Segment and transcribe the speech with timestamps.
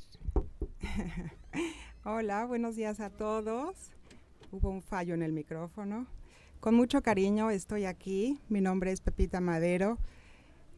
[2.04, 3.74] Hola, buenos días a todos.
[4.50, 6.06] Hubo un fallo en el micrófono.
[6.60, 8.40] Con mucho cariño estoy aquí.
[8.48, 9.98] Mi nombre es Pepita Madero,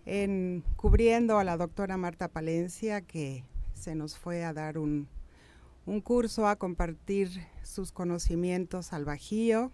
[0.04, 3.44] en, cubriendo a la doctora Marta Palencia, que
[3.74, 5.08] se nos fue a dar un,
[5.87, 9.71] un curso a compartir sus conocimientos al Bajío,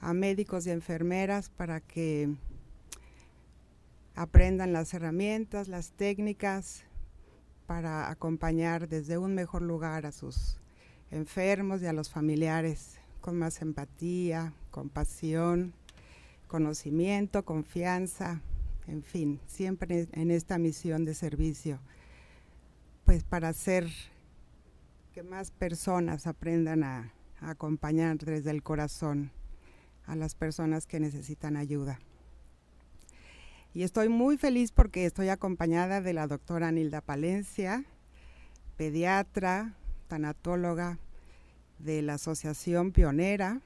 [0.00, 2.34] a médicos y enfermeras para que
[4.14, 6.84] aprendan las herramientas, las técnicas
[7.66, 10.58] para acompañar desde un mejor lugar a sus
[11.10, 15.74] enfermos y a los familiares con más empatía, compasión,
[16.46, 18.40] conocimiento, confianza,
[18.86, 21.80] en fin, siempre en esta misión de servicio,
[23.04, 23.88] pues para hacer
[25.12, 29.30] que más personas aprendan a, acompañar desde el corazón
[30.06, 31.98] a las personas que necesitan ayuda.
[33.76, 37.84] Y estoy muy feliz porque estoy acompañada de la doctora Nilda Palencia,
[38.78, 39.74] pediatra,
[40.08, 40.98] tanatóloga
[41.78, 43.60] de la Asociación Pionera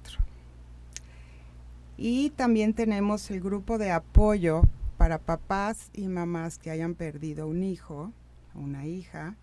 [1.96, 4.60] Y también tenemos el grupo de apoyo
[4.98, 8.12] para papás y mamás que hayan perdido un hijo,
[8.54, 9.36] una hija,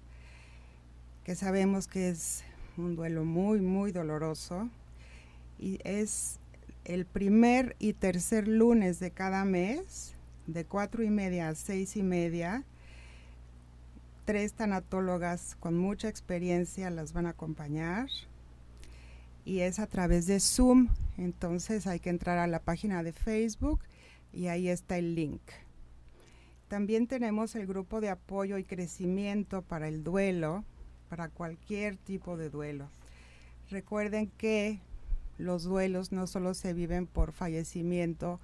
[1.24, 2.44] que sabemos que es
[2.78, 4.70] un duelo muy, muy doloroso.
[5.60, 6.40] Y es
[6.86, 10.16] el primer y tercer lunes de cada mes,
[10.48, 12.64] de cuatro y media a seis y media.
[14.26, 18.08] Tres tanatólogas con mucha experiencia las van a acompañar
[19.46, 20.90] y es a través de Zoom.
[21.18, 23.80] Entonces hay que entrar a la página de Facebook
[24.32, 25.42] y ahí está el link.
[26.68, 30.64] También tenemos el grupo de apoyo y crecimiento para el duelo,
[31.16, 32.90] para cualquier tipo de duelo.
[33.70, 34.80] Recuerden que
[35.38, 38.40] los duelos no solo se viven por fallecimiento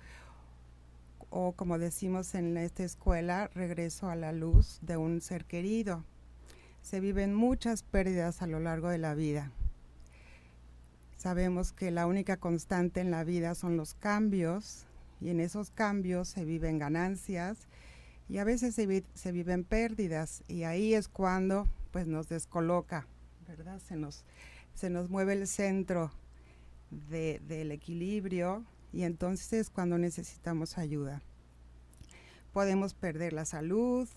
[1.32, 6.04] o como decimos en esta escuela, regreso a la luz de un ser querido.
[6.84, 9.52] Se viven muchas pérdidas a lo largo de la vida.
[11.18, 14.86] Sabemos que la única constante en la vida son los cambios
[15.22, 17.58] y en esos cambios se viven ganancias
[18.30, 23.08] y a veces se, se viven pérdidas y ahí es cuando pues nos descoloca,
[23.48, 23.80] ¿verdad?
[23.80, 24.26] Se nos,
[24.74, 26.12] se nos mueve el centro
[26.90, 31.22] del equilibrio y entonces cuando necesitamos ayuda.
[32.54, 34.08] Podemos perder la salud,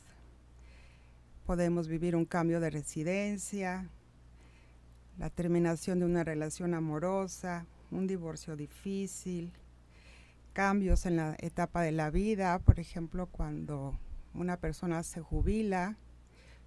[1.47, 3.89] podemos vivir un cambio de residencia,
[5.19, 9.53] la terminación de una relación amorosa, un divorcio difícil,
[10.53, 13.99] cambios en la etapa de la vida, por ejemplo, cuando
[14.34, 15.97] una persona se jubila,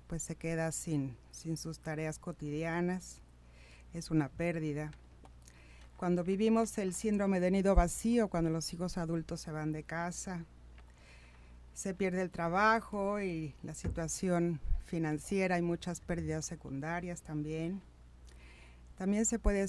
[0.07, 3.21] pues se queda sin, sin sus tareas cotidianas,
[3.93, 4.91] es una pérdida.
[5.97, 10.45] Cuando vivimos el síndrome de nido vacío, cuando los hijos adultos se van de casa,
[11.73, 17.81] se pierde el trabajo y la situación financiera, hay muchas pérdidas secundarias también.
[18.97, 19.65] También se puede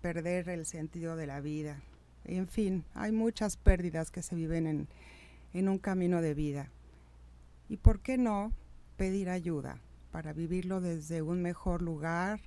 [0.00, 1.80] perder el sentido de la vida.
[2.24, 4.88] En fin, hay muchas pérdidas que se viven en,
[5.52, 6.70] en un camino de vida.
[7.68, 8.52] ¿Y por qué no
[8.98, 9.78] pedir ayuda
[10.10, 12.40] para vivirlo desde un mejor lugar,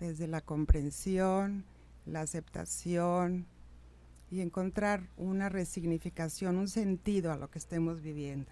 [0.00, 1.64] desde la comprensión,
[2.06, 3.46] la aceptación
[4.30, 8.50] y encontrar una resignificación, un sentido a lo que estemos viviendo.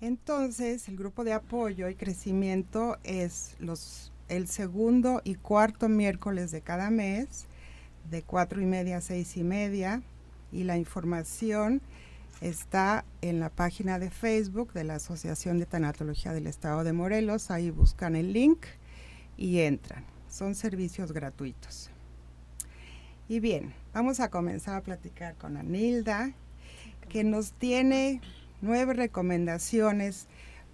[0.00, 6.60] Entonces, el grupo de apoyo y crecimiento es los, el segundo y cuarto miércoles de
[6.60, 7.46] cada mes,
[8.10, 10.02] de cuatro y media a seis y media,
[10.52, 11.80] y la información
[12.40, 17.50] está en la página de Facebook de la Asociación de Tanatología del Estado de Morelos.
[17.50, 18.66] Ahí buscan el link
[19.36, 20.04] y entran.
[20.28, 21.90] Son servicios gratuitos.
[23.28, 26.32] Y bien, Vamos a comenzar a platicar con Anilda,
[27.08, 28.20] que nos tiene
[28.60, 30.26] nueve recomendaciones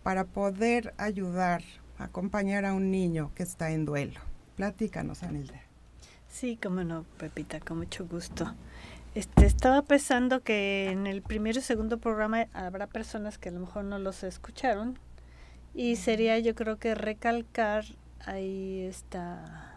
[0.02, 1.62] para poder ayudar,
[1.98, 4.18] acompañar a un niño que está en duelo.
[4.56, 5.62] Platícanos, Anilda.
[6.28, 8.52] Sí, cómo no, Pepita, con mucho gusto.
[9.14, 13.60] Este, estaba pensando que en el primero y segundo programa habrá personas que a lo
[13.60, 14.98] mejor no los escucharon
[15.74, 17.84] y sería yo creo que recalcar
[18.24, 19.72] ahí esta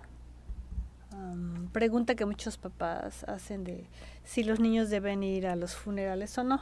[1.72, 3.86] pregunta que muchos papás hacen de
[4.24, 6.62] si los niños deben ir a los funerales o no.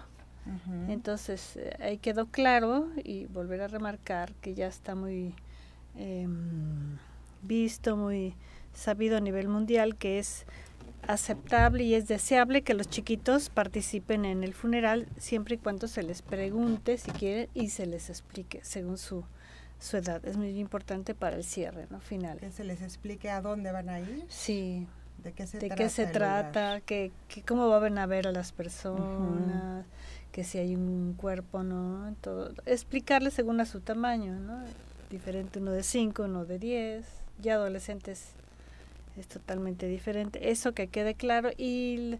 [0.90, 5.34] Entonces, eh, ahí quedó claro y volver a remarcar que ya está muy
[5.96, 6.98] em,
[7.44, 8.36] visto, muy
[8.74, 10.46] sabido a nivel mundial que es
[11.08, 16.04] aceptable y es deseable que los chiquitos participen en el funeral siempre y cuando se
[16.04, 19.24] les pregunte si quieren y se les explique según su,
[19.80, 20.26] su edad.
[20.26, 22.00] Es muy importante para el cierre, ¿no?
[22.00, 22.40] Final.
[22.40, 24.26] Que se les explique a dónde van a ir.
[24.30, 24.88] Sí.
[25.24, 25.84] ¿De qué se de trata?
[25.84, 27.12] Qué se trata que,
[27.48, 29.86] cómo van a ver a las personas,
[30.32, 32.14] que si hay un cuerpo, ¿no?
[32.22, 32.54] Todo.
[32.66, 34.64] Explicarle según a su tamaño, ¿no?
[35.10, 37.06] Diferente uno de 5, uno de 10,
[37.42, 38.34] ya adolescentes
[39.18, 40.51] es totalmente diferente.
[40.51, 41.50] Eso que quede claro.
[41.57, 42.18] Y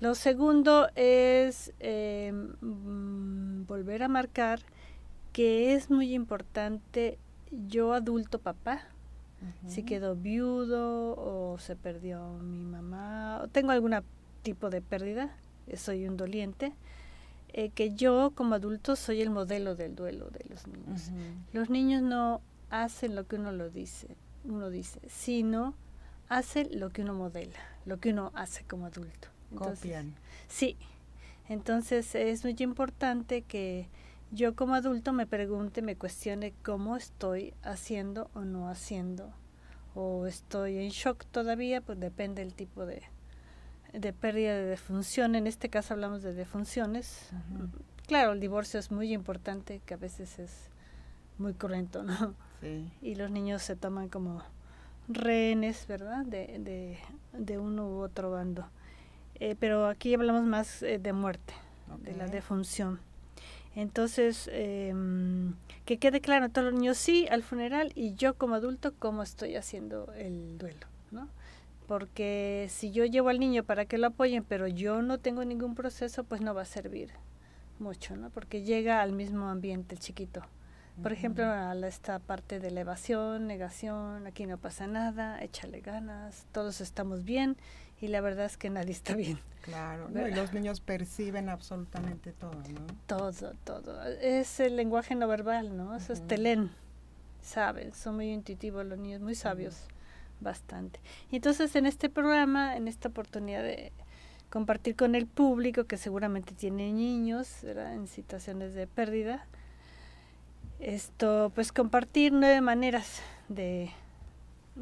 [0.00, 4.60] lo segundo es eh, mm, volver a marcar
[5.32, 7.18] que es muy importante
[7.50, 8.82] yo adulto papá,
[9.66, 13.94] si quedó viudo o se perdió mi mamá o tengo algún
[14.42, 15.34] tipo de pérdida,
[15.76, 16.74] soy un doliente,
[17.52, 21.10] eh, que yo como adulto soy el modelo del duelo de los niños.
[21.52, 24.08] Los niños no hacen lo que uno lo dice,
[24.44, 25.74] uno dice, sino
[26.30, 29.28] hacen lo que uno modela, lo que uno hace como adulto.
[29.54, 30.14] Copian.
[30.48, 30.78] Sí,
[31.48, 33.88] entonces es muy importante que
[34.30, 39.34] yo como adulto me pregunte, me cuestione cómo estoy haciendo o no haciendo,
[39.96, 43.02] o estoy en shock todavía, pues depende del tipo de,
[43.92, 45.34] de pérdida de defunción.
[45.34, 47.28] En este caso hablamos de defunciones.
[48.06, 50.70] Claro, el divorcio es muy importante, que a veces es
[51.38, 52.36] muy cruento, ¿no?
[52.60, 52.92] Sí.
[53.02, 54.44] Y los niños se toman como
[55.14, 56.24] rehenes, ¿verdad?
[56.24, 56.98] De, de,
[57.32, 58.66] de uno u otro bando.
[59.40, 61.54] Eh, pero aquí hablamos más eh, de muerte,
[62.02, 63.00] de la defunción.
[63.74, 65.54] Entonces, em,
[65.84, 69.56] que quede claro todos los niños, sí, al funeral y yo como adulto, cómo estoy
[69.56, 71.28] haciendo el duelo, ¿no?
[71.86, 75.74] Porque si yo llevo al niño para que lo apoyen, pero yo no tengo ningún
[75.74, 77.10] proceso, pues no va a servir
[77.78, 78.30] mucho, ¿no?
[78.30, 80.42] Porque llega al mismo ambiente el chiquito.
[81.02, 86.80] Por ejemplo, a esta parte de elevación, negación, aquí no pasa nada, échale ganas, todos
[86.80, 87.56] estamos bien
[88.00, 89.38] y la verdad es que nadie está bien.
[89.62, 92.86] Claro, y los niños perciben absolutamente todo, ¿no?
[93.06, 94.02] Todo, todo.
[94.04, 95.94] Es el lenguaje no verbal, ¿no?
[95.94, 96.70] Eso es telén,
[97.42, 99.86] saben, son muy intuitivos los niños, muy sabios,
[100.40, 101.00] bastante.
[101.30, 103.92] Y entonces en este programa, en esta oportunidad de
[104.48, 107.94] compartir con el público que seguramente tiene niños ¿verdad?
[107.94, 109.46] en situaciones de pérdida,
[110.80, 113.90] esto, pues compartir nueve maneras de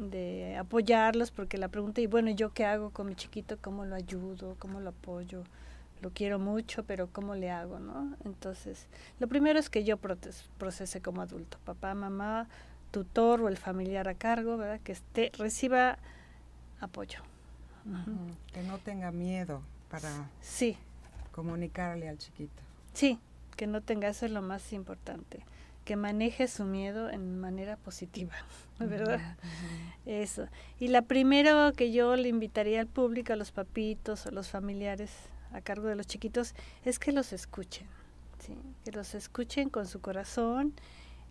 [0.07, 3.57] de apoyarlos, porque la pregunta, y bueno, ¿yo qué hago con mi chiquito?
[3.61, 4.55] ¿Cómo lo ayudo?
[4.59, 5.43] ¿Cómo lo apoyo?
[6.01, 7.79] Lo quiero mucho, pero ¿cómo le hago?
[7.79, 8.15] ¿no?
[8.23, 8.87] Entonces,
[9.19, 12.47] lo primero es que yo procese como adulto, papá, mamá,
[12.91, 14.79] tutor o el familiar a cargo, ¿verdad?
[14.81, 15.97] Que esté, reciba
[16.79, 17.19] apoyo.
[18.53, 20.77] Que no tenga miedo para sí.
[21.31, 22.61] comunicarle al chiquito.
[22.93, 23.19] Sí,
[23.57, 25.43] que no tenga, eso es lo más importante
[25.89, 28.35] que maneje su miedo en manera positiva,
[28.79, 29.19] ¿verdad?
[30.05, 30.47] Eso.
[30.79, 35.09] Y la primera que yo le invitaría al público, a los papitos, a los familiares
[35.51, 36.53] a cargo de los chiquitos,
[36.85, 37.87] es que los escuchen,
[38.37, 38.55] ¿sí?
[38.85, 40.75] que los escuchen con su corazón,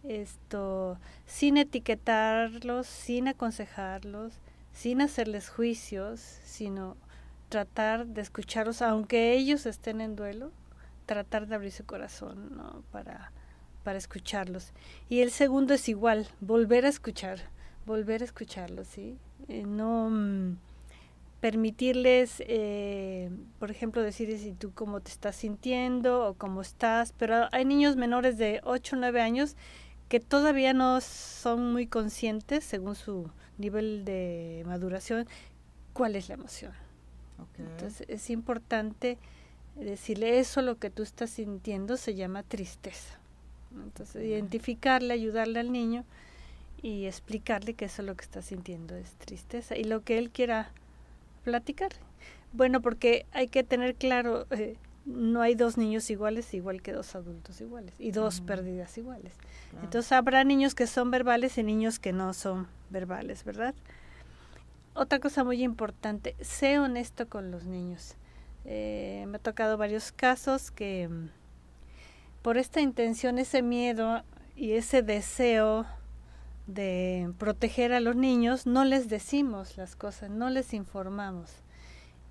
[0.03, 4.41] esto, sin etiquetarlos, sin aconsejarlos,
[4.73, 6.97] sin hacerles juicios, sino
[7.49, 10.50] tratar de escucharlos, aunque ellos estén en duelo,
[11.07, 12.83] tratar de abrir su corazón, ¿no?
[12.91, 13.31] Para
[13.88, 14.75] para escucharlos.
[15.09, 17.38] Y el segundo es igual, volver a escuchar,
[17.87, 19.16] volver a escucharlos, ¿sí?
[19.49, 20.59] Eh, no mm,
[21.40, 27.49] permitirles, eh, por ejemplo, decir si tú cómo te estás sintiendo o cómo estás, pero
[27.50, 29.57] hay niños menores de 8 o 9 años
[30.11, 35.26] que todavía no son muy conscientes, según su nivel de maduración,
[35.95, 36.73] cuál es la emoción.
[37.57, 39.16] Entonces es importante
[39.76, 43.18] decirle eso, lo que tú estás sintiendo se llama tristeza.
[43.82, 46.04] Entonces, identificarle, ayudarle al niño
[46.82, 50.30] y explicarle que eso es lo que está sintiendo es tristeza y lo que él
[50.30, 50.70] quiera
[51.44, 51.90] platicar.
[52.52, 57.14] Bueno, porque hay que tener claro, eh, no hay dos niños iguales igual que dos
[57.14, 59.35] adultos iguales y dos pérdidas iguales.
[59.82, 63.75] Entonces habrá niños que son verbales y niños que no son verbales, ¿verdad?
[64.99, 68.16] otra cosa muy importante, sé honesto con los niños.
[68.64, 71.28] Eh, me ha tocado varios casos que mm,
[72.49, 74.23] por esta intención, ese miedo
[74.57, 75.85] y ese deseo
[76.67, 81.50] de proteger a los niños, no les decimos las cosas, no les informamos.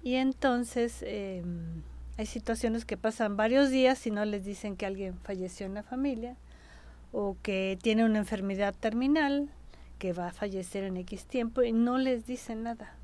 [0.02, 1.84] Y entonces em,
[2.18, 5.84] hay situaciones que pasan varios días y no les dicen que alguien falleció en la
[5.84, 6.36] familia
[7.12, 9.52] o que tiene una enfermedad terminal
[10.00, 12.96] que va a fallecer en X tiempo y no les dicen nada.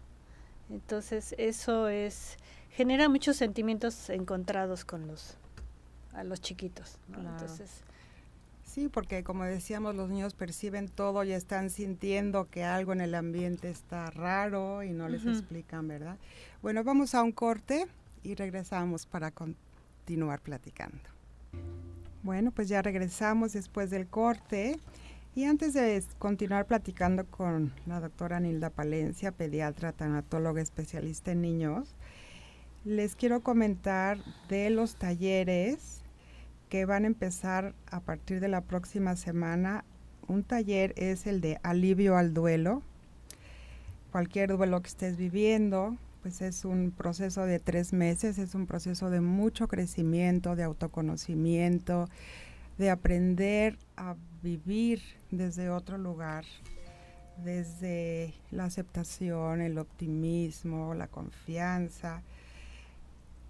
[0.72, 2.40] Entonces eso es
[2.72, 5.38] genera muchos sentimientos encontrados con los
[6.14, 6.98] a los chiquitos.
[7.08, 7.84] Entonces
[8.74, 13.14] Sí, porque como decíamos, los niños perciben todo y están sintiendo que algo en el
[13.14, 16.18] ambiente está raro y no les explican, ¿verdad?
[16.64, 17.86] Bueno, vamos a un corte
[18.24, 20.98] y regresamos para continuar platicando.
[22.24, 24.80] Bueno, pues ya regresamos después del corte.
[25.36, 31.94] Y antes de continuar platicando con la doctora Nilda Palencia, pediatra, tanatóloga especialista en niños,
[32.86, 34.18] les quiero comentar
[34.50, 36.03] de los talleres
[36.74, 39.86] que van a empezar a partir de la próxima semana.
[40.28, 42.82] Un taller es el de alivio al duelo.
[44.12, 49.12] Cualquier duelo que estés viviendo, pues es un proceso de tres meses, es un proceso
[49.12, 52.10] de mucho crecimiento, de autoconocimiento,
[52.80, 55.00] de aprender a vivir
[55.30, 56.44] desde otro lugar,
[57.38, 62.24] desde la aceptación, el optimismo, la confianza.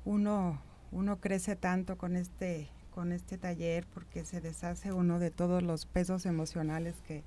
[0.03, 0.61] Uno,
[0.91, 5.85] uno crece tanto con este con este taller porque se deshace uno de todos los
[5.85, 7.23] pesos emocionales que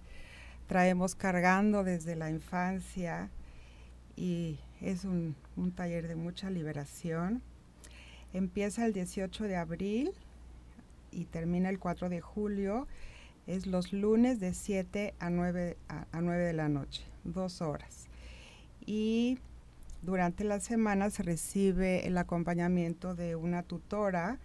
[0.67, 3.31] traemos cargando desde la infancia
[4.17, 5.35] y es un,
[5.75, 7.43] taller de mucha liberación.
[8.33, 10.13] Empieza el 18 de abril
[11.11, 12.87] y termina el 4 de julio.
[13.47, 18.07] Es los lunes de 7 a 9, a, a 9 de la noche, dos horas.
[18.85, 19.39] Y
[20.03, 24.39] durante la semana se recibe el acompañamiento de una tutora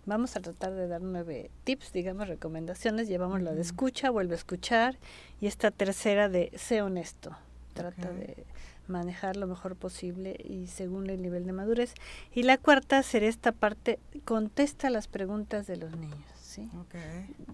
[0.05, 3.07] Vamos a tratar de dar nueve tips, digamos, recomendaciones.
[3.07, 4.99] Llevamos la de escucha, vuelve a escuchar.
[5.41, 7.35] Y esta tercera de sé honesto
[7.73, 8.45] trata de
[8.87, 11.93] manejar lo mejor posible y según el nivel de madurez.
[12.33, 16.69] Y la cuarta sería esta parte, contesta las preguntas de los niños, ¿sí?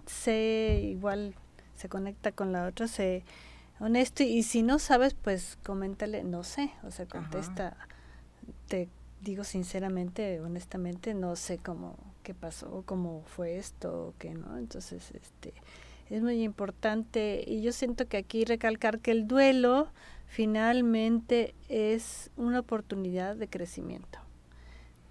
[0.06, 1.36] Sé igual,
[1.76, 3.24] se conecta con la otra, sé
[3.80, 7.78] honesto y si no sabes, pues coméntale, no sé, o sea, contesta,
[8.68, 8.90] te
[9.22, 15.12] digo sinceramente, honestamente, no sé cómo, qué pasó, cómo fue esto, o qué no, entonces,
[15.12, 15.54] este
[16.10, 19.88] es muy importante y yo siento que aquí recalcar que el duelo
[20.28, 24.20] finalmente es una oportunidad de crecimiento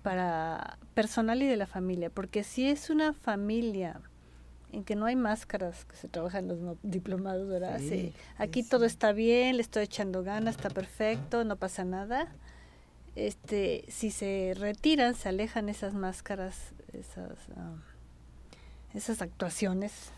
[0.02, 4.00] para personal y de la familia, porque si es una familia
[4.72, 7.78] en que no hay máscaras que se trabajan los diplomados, ¿verdad?
[7.78, 12.28] Sí, aquí todo está bien, le estoy echando ganas, está perfecto, no pasa nada.
[13.16, 17.74] Este, si se retiran, se alejan esas máscaras, esas ah,
[18.94, 20.12] esas actuaciones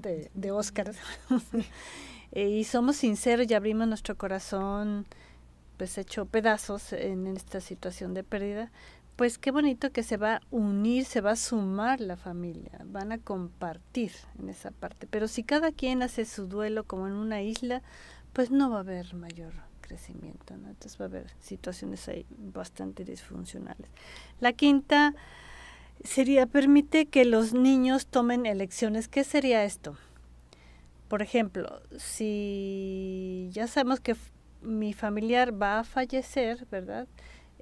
[0.00, 0.92] de, de Oscar.
[2.32, 5.06] Eh, y somos sinceros y abrimos nuestro corazón,
[5.76, 8.72] pues hecho pedazos en esta situación de pérdida,
[9.16, 13.12] pues qué bonito que se va a unir, se va a sumar la familia, van
[13.12, 15.06] a compartir en esa parte.
[15.06, 17.82] Pero si cada quien hace su duelo como en una isla,
[18.34, 23.88] pues no va a haber mayor crecimiento, Entonces va a haber situaciones ahí bastante disfuncionales.
[24.40, 25.14] La quinta
[26.04, 29.08] sería permite que los niños tomen elecciones.
[29.08, 29.96] ¿Qué sería esto?
[31.08, 34.16] por ejemplo, si ya sabemos que
[34.62, 37.06] mi familiar va a fallecer, ¿verdad?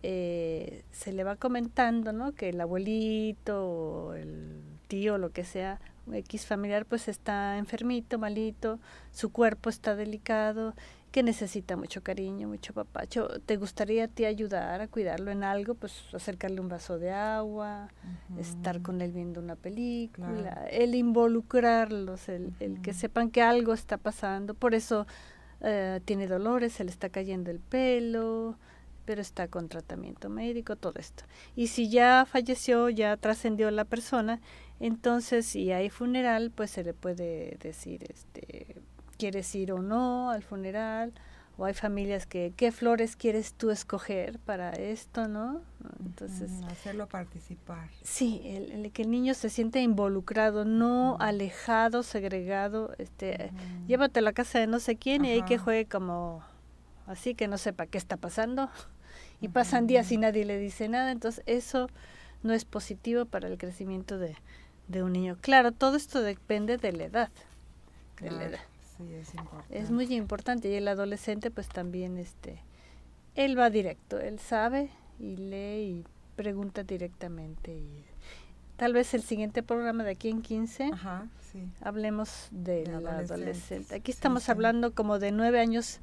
[0.02, 2.32] Eh, se le va comentando, ¿no?
[2.32, 8.78] Que el abuelito o el tío, lo que sea, X familiar, pues está enfermito, malito,
[9.12, 10.74] su cuerpo está delicado,
[11.14, 13.28] que necesita mucho cariño, mucho papacho.
[13.47, 15.76] ¿Te gustaría a ti ayudar a cuidarlo en algo?
[15.76, 17.88] Pues acercarle un vaso de agua,
[18.37, 23.97] estar con él viendo una película, el involucrarlos, el, el, que sepan que algo está
[23.97, 24.54] pasando.
[24.54, 25.06] Por eso
[25.61, 28.59] eh, tiene dolores, se le está cayendo el pelo,
[29.04, 31.23] pero está con tratamiento médico, todo esto.
[31.54, 34.40] Y si ya falleció, ya trascendió la persona,
[34.80, 38.83] entonces si hay funeral, pues se le puede decir, este,
[39.16, 41.12] ¿quieres ir o no al funeral?
[41.56, 45.62] O hay familias que, ¿qué flores quieres tú escoger para esto, no?
[46.04, 46.50] Entonces...
[46.64, 47.90] hacerlo participar.
[48.02, 53.52] Sí, el, que el niño se siente involucrado, no alejado, segregado, este,
[53.87, 56.42] llévate a la casa de no sé quién y ahí que juegue como
[57.06, 58.68] así que no sepa qué está pasando
[59.40, 61.88] y pasan días y nadie le dice nada, entonces eso
[62.42, 64.37] no es positivo para el crecimiento de,
[64.88, 65.38] de un niño.
[65.40, 67.30] Claro, todo esto depende de la edad.
[68.21, 68.61] De la edad.
[68.96, 69.78] Sí, es importante.
[69.78, 72.62] Es muy importante y el adolescente pues también este
[73.34, 76.04] él va directo, él sabe y lee y
[76.36, 78.04] pregunta directamente y
[78.76, 80.90] tal vez el siguiente programa de aquí en 15
[81.80, 83.94] hablemos del de adolescente.
[83.96, 86.00] Aquí estamos hablando como de nueve años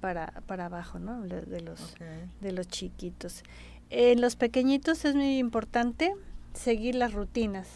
[0.00, 1.22] para, para abajo, ¿no?
[1.22, 1.94] De, los,
[2.40, 3.42] de los chiquitos.
[3.88, 6.14] En los pequeñitos es muy importante
[6.52, 7.68] seguir las rutinas.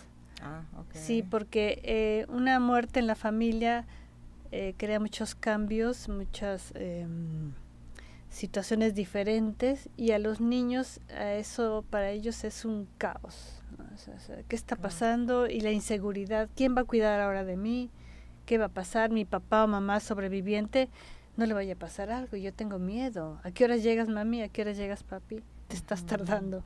[0.43, 0.62] Ah,
[0.93, 3.87] Sí, porque eh, una muerte en la familia
[4.52, 7.52] eh, crea muchos cambios, muchas em,
[8.31, 13.62] situaciones diferentes y a los niños a eso para ellos es un caos.
[14.49, 15.47] ¿Qué está pasando?
[15.47, 16.49] Y la inseguridad.
[16.55, 17.90] ¿Quién va a cuidar ahora de mí?
[18.47, 19.11] ¿Qué va a pasar?
[19.11, 20.88] Mi papá o mamá sobreviviente
[21.37, 23.38] no le vaya a pasar algo, yo tengo miedo.
[23.45, 24.43] ¿A qué horas llegas, mami?
[24.43, 25.40] ¿A qué horas llegas, papi?
[25.69, 26.64] Te estás tardando.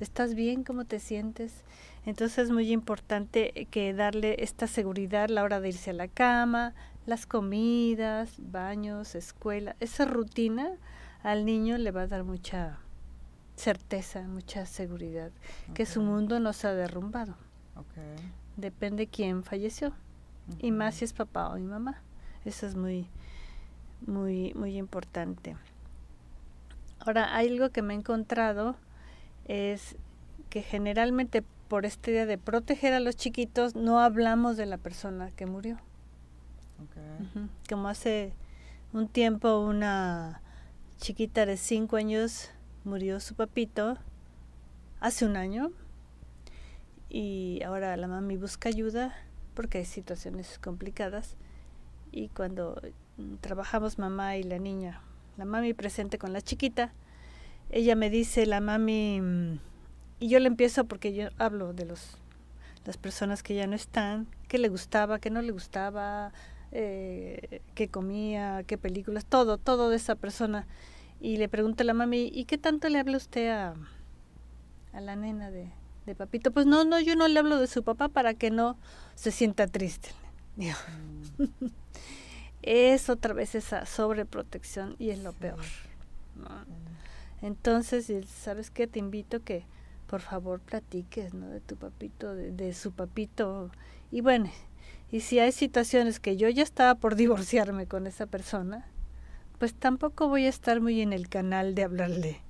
[0.00, 0.64] ¿Estás bien?
[0.64, 1.62] ¿Cómo te sientes?
[2.06, 6.08] Entonces es muy importante que darle esta seguridad a la hora de irse a la
[6.08, 6.74] cama,
[7.06, 9.76] las comidas, baños, escuela.
[9.80, 10.70] Esa rutina
[11.22, 12.78] al niño le va a dar mucha
[13.56, 15.30] certeza, mucha seguridad,
[15.74, 17.36] que su mundo no se ha derrumbado.
[18.56, 19.92] Depende quién falleció.
[20.58, 22.02] Y más si es papá o mi mamá.
[22.44, 23.08] Eso es muy,
[24.06, 25.56] muy, muy importante.
[27.00, 28.76] Ahora, algo que me he encontrado
[29.46, 29.96] es
[30.50, 35.30] que generalmente por esta idea de proteger a los chiquitos no hablamos de la persona
[35.32, 35.78] que murió.
[37.68, 38.32] Como hace
[38.92, 40.40] un tiempo una
[40.98, 42.50] chiquita de cinco años
[42.84, 43.98] murió su papito
[45.00, 45.70] hace un año
[47.08, 49.14] y ahora la mami busca ayuda
[49.54, 51.36] porque hay situaciones complicadas
[52.10, 52.80] y cuando
[53.40, 55.00] trabajamos mamá y la niña,
[55.36, 56.92] la mami presente con la chiquita,
[57.70, 59.60] ella me dice, la mami,
[60.20, 62.18] y yo le empiezo porque yo hablo de los
[62.84, 66.32] las personas que ya no están, qué le gustaba, qué no le gustaba,
[66.72, 70.66] eh, qué comía, qué películas, todo, todo de esa persona.
[71.20, 73.74] Y le pregunta a la mami, ¿y qué tanto le habla usted a,
[74.92, 75.70] a la nena de,
[76.06, 76.50] de papito?
[76.50, 78.76] Pues no, no, yo no le hablo de su papá para que no
[79.14, 80.10] se sienta triste.
[80.56, 81.44] Mm.
[82.62, 85.64] es otra vez esa sobreprotección y es lo peor.
[87.42, 88.86] Entonces, ¿sabes qué?
[88.86, 89.64] Te invito que
[90.06, 91.48] por favor platiques, ¿no?
[91.48, 93.70] De tu papito, de, su papito.
[94.10, 94.50] Y bueno,
[95.14, 98.88] y si hay situaciones que yo ya estaba por divorciarme con esa persona,
[99.60, 102.40] pues tampoco voy a estar muy en el canal de hablarle,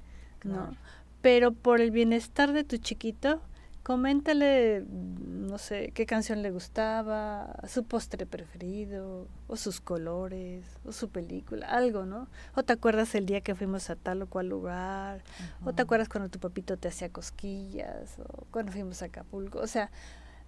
[0.44, 0.74] ¿no?
[1.20, 3.42] Pero por el bienestar de tu chiquito,
[3.82, 11.10] coméntale, no sé, qué canción le gustaba, su postre preferido, o sus colores, o su
[11.10, 12.28] película, algo, ¿no?
[12.54, 15.22] O te acuerdas el día que fuimos a tal o cual lugar,
[15.66, 19.66] o te acuerdas cuando tu papito te hacía cosquillas, o cuando fuimos a Acapulco, o
[19.66, 19.90] sea,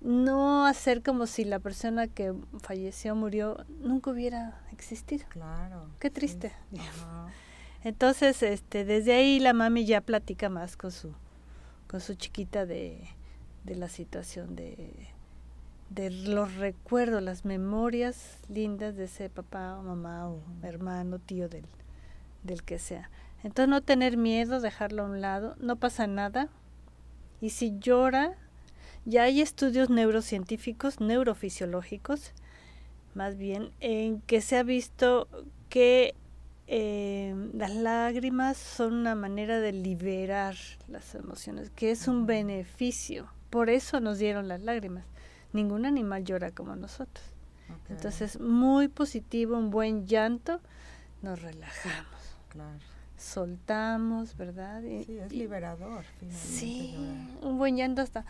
[0.01, 5.27] no hacer como si la persona que falleció, murió, nunca hubiera existido.
[5.29, 5.89] Claro.
[5.99, 6.53] Qué triste.
[7.85, 11.13] Entonces, este, desde ahí la mami ya platica más con su,
[11.87, 13.17] con su chiquita de
[13.67, 15.09] de la situación de,
[15.91, 21.67] de los recuerdos, las memorias lindas de ese papá o mamá o hermano, tío del,
[22.45, 23.11] del que sea.
[23.43, 26.49] Entonces no tener miedo, dejarlo a un lado, no pasa nada.
[27.41, 28.39] Y si llora,
[29.07, 32.33] ya hay estudios neurocientíficos, neurofisiológicos,
[33.15, 35.27] más bien, en que se ha visto
[35.71, 36.15] que
[36.67, 40.55] eh, las lágrimas son una manera de liberar
[40.89, 45.05] las emociones, que es un beneficio por eso nos dieron las lágrimas.
[45.53, 47.25] Ningún animal llora como nosotros.
[47.89, 50.61] Entonces, muy positivo, un buen llanto,
[51.23, 52.37] nos relajamos.
[52.51, 52.79] Claro.
[53.17, 54.83] Soltamos, ¿verdad?
[54.83, 56.05] sí, es liberador.
[56.31, 56.95] Sí,
[57.41, 58.25] un buen llanto hasta...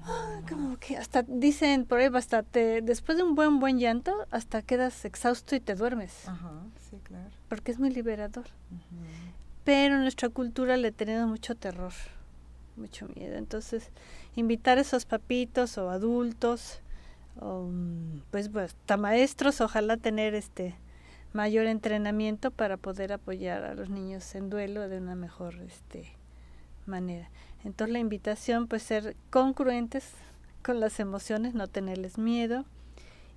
[0.48, 4.62] Como que hasta dicen por ahí hasta te, después de un buen buen llanto hasta
[4.62, 6.28] quedas exhausto y te duermes.
[6.28, 6.52] Ajá,
[6.90, 7.30] sí claro.
[7.48, 8.46] Porque es muy liberador.
[9.64, 11.92] Pero en nuestra cultura le tenemos mucho terror
[12.76, 13.36] mucho miedo.
[13.36, 13.90] Entonces
[14.34, 16.80] invitar a esos papitos o adultos
[17.40, 17.70] o,
[18.30, 20.74] pues, pues hasta maestros ojalá tener este
[21.32, 26.12] mayor entrenamiento para poder apoyar a los niños en duelo de una mejor este
[26.84, 27.30] manera
[27.64, 30.10] entonces la invitación pues ser congruentes
[30.62, 32.64] con las emociones, no tenerles miedo.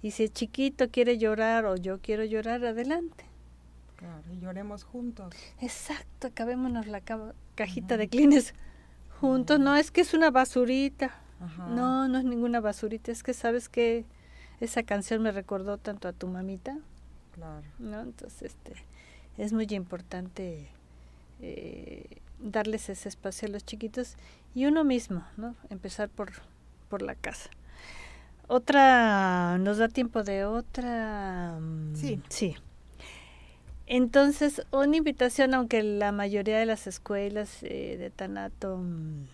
[0.02, 3.26] Y si el chiquito quiere llorar o yo quiero llorar, adelante.
[3.96, 5.34] Claro, y lloremos juntos.
[5.62, 7.02] Exacto, acabémonos la
[7.56, 8.54] cajita de clines
[9.20, 9.60] juntos.
[9.60, 11.16] No es que es una basurita.
[11.70, 13.12] No, no es ninguna basurita.
[13.12, 14.06] Es que sabes que
[14.60, 16.78] esa canción me recordó tanto a tu mamita.
[17.34, 17.66] Claro.
[17.80, 18.02] ¿No?
[18.02, 18.74] Entonces, este,
[19.38, 20.70] es muy importante
[21.42, 24.16] eh, darles ese espacio a los chiquitos
[24.54, 25.56] y uno mismo, ¿no?
[25.70, 26.32] Empezar por,
[26.90, 27.50] por la casa.
[28.48, 31.58] Otra, ¿nos da tiempo de otra?
[31.60, 32.22] Mm, sí.
[32.30, 32.56] Sí.
[33.88, 39.26] Entonces, una invitación, aunque la mayoría de las escuelas eh, de Tanato, mm,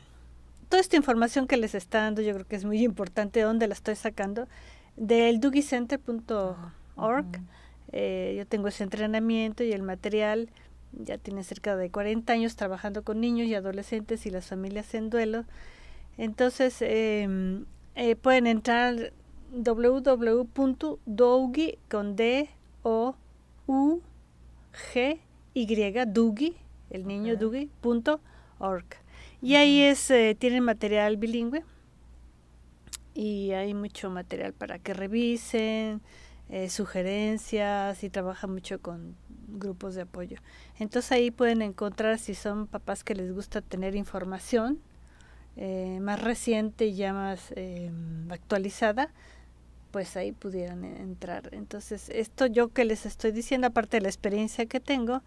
[0.70, 3.74] toda esta información que les está dando, yo creo que es muy importante, ¿dónde la
[3.74, 4.48] estoy sacando?
[4.98, 7.26] Del dugicenter.org.
[7.94, 10.50] eh, yo tengo ese entrenamiento y el material
[10.94, 15.10] ya tiene cerca de 40 años trabajando con niños y adolescentes y las familias en
[15.10, 15.46] duelo.
[16.18, 19.14] Entonces, em, eh, pueden entrar
[19.52, 20.98] www.dougi
[21.90, 22.50] con D
[22.84, 23.16] O
[23.68, 24.02] U
[24.94, 25.20] G
[25.54, 25.66] Y
[26.06, 26.56] Dugi,
[26.90, 28.86] el niño Dugi.org.
[29.42, 31.64] Y ahí es eh, tienen material bilingüe
[33.14, 36.02] y hay mucho material para que revisen,
[36.50, 39.16] eh, sugerencias y trabaja mucho con
[39.52, 40.38] grupos de apoyo.
[40.80, 44.80] Entonces ahí pueden encontrar si son papás que les gusta tener información
[45.58, 49.10] eh, más reciente y ya más em, actualizada,
[49.92, 51.50] pues ahí pudieran entrar.
[51.54, 55.22] Entonces esto yo que les estoy diciendo, aparte de la experiencia que tengo,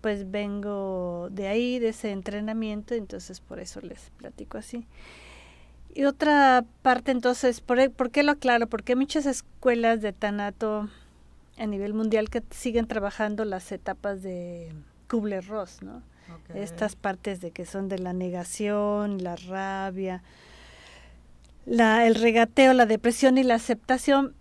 [0.00, 4.86] pues vengo de ahí, de ese entrenamiento, entonces por eso les platico así.
[5.94, 8.66] Y otra parte entonces, ¿por, ¿por qué lo aclaro?
[8.66, 10.90] Porque muchas escuelas de tanato
[11.58, 14.72] a nivel mundial que siguen trabajando las etapas de
[15.08, 16.02] Kubler-Ross, ¿no?
[16.54, 20.22] Estas partes de que son de la negación, la rabia,
[21.66, 24.34] la, el regateo, la depresión y la aceptación.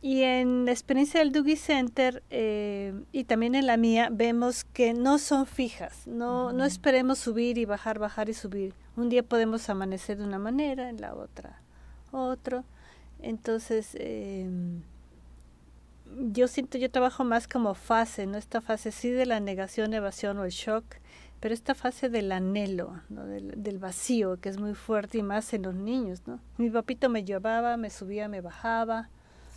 [0.00, 4.94] Y en la experiencia del Doogie Center eh, y también en la mía vemos que
[4.94, 8.74] no son fijas, no, no esperemos subir y bajar, bajar y subir.
[8.96, 11.62] Un día podemos amanecer de una manera, en la otra
[12.12, 12.64] otro.
[13.20, 14.48] Entonces, eh,
[16.18, 18.38] yo siento, yo trabajo más como fase, ¿no?
[18.38, 20.84] Esta fase sí de la negación, evasión o el shock,
[21.40, 23.26] pero esta fase del anhelo, ¿no?
[23.26, 26.40] Del, vacío, que es muy fuerte y más en los niños, ¿no?
[26.56, 29.08] Mi papito me llevaba, me subía, me bajaba.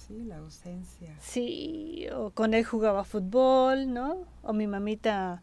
[0.08, 1.16] Sí, la ausencia.
[1.20, 4.26] Sí, o con él jugaba fútbol, ¿no?
[4.42, 5.42] O mi mamita,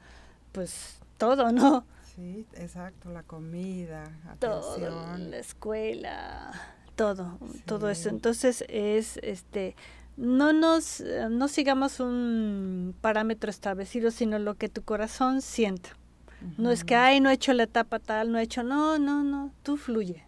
[0.51, 1.85] pues todo, ¿no?
[2.15, 5.31] Sí, exacto, la comida, atención.
[5.31, 6.53] la escuela,
[6.97, 8.09] todo, todo eso.
[8.09, 9.77] Entonces es, este,
[10.17, 15.91] no nos eh, no sigamos un parámetro establecido, sino lo que tu corazón sienta.
[16.59, 19.23] No es que, ay, no he hecho la etapa tal, no he hecho, no, no,
[19.23, 20.25] no, tú fluye.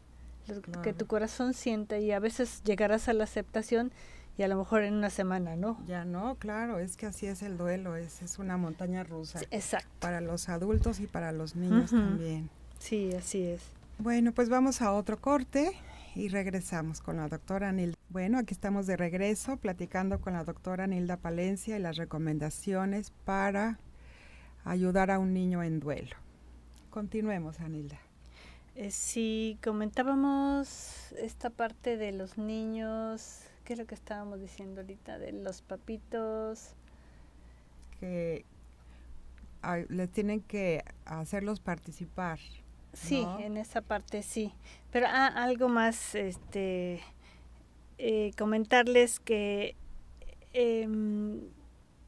[0.46, 3.90] Lo que tu corazón sienta y a veces llegarás a la aceptación
[4.36, 5.78] y a lo mejor en una semana, ¿no?
[5.86, 9.40] Ya no, claro, es que así es el duelo, es, es una montaña rusa.
[9.50, 9.88] exacto.
[10.00, 12.50] Para los adultos y para los niños también.
[12.78, 13.62] Sí, así es.
[13.98, 15.72] Bueno, pues vamos a otro corte
[16.14, 17.96] y regresamos con la doctora Nilda.
[18.08, 23.78] Bueno, aquí estamos de regreso platicando con la doctora Nilda Palencia y las recomendaciones para
[24.64, 26.16] ayudar a un niño en duelo.
[26.90, 27.98] Continuemos, Anilda.
[28.76, 35.18] Eh, si comentábamos esta parte de los niños, ¿qué es lo que estábamos diciendo ahorita?
[35.18, 36.74] De los papitos.
[37.98, 38.44] Que
[39.88, 42.38] les tienen que hacerlos participar
[42.94, 44.52] Sí, en esa parte sí.
[44.94, 47.00] Pero ah, algo más, este,
[47.98, 49.74] eh, comentarles que,
[50.52, 51.40] em,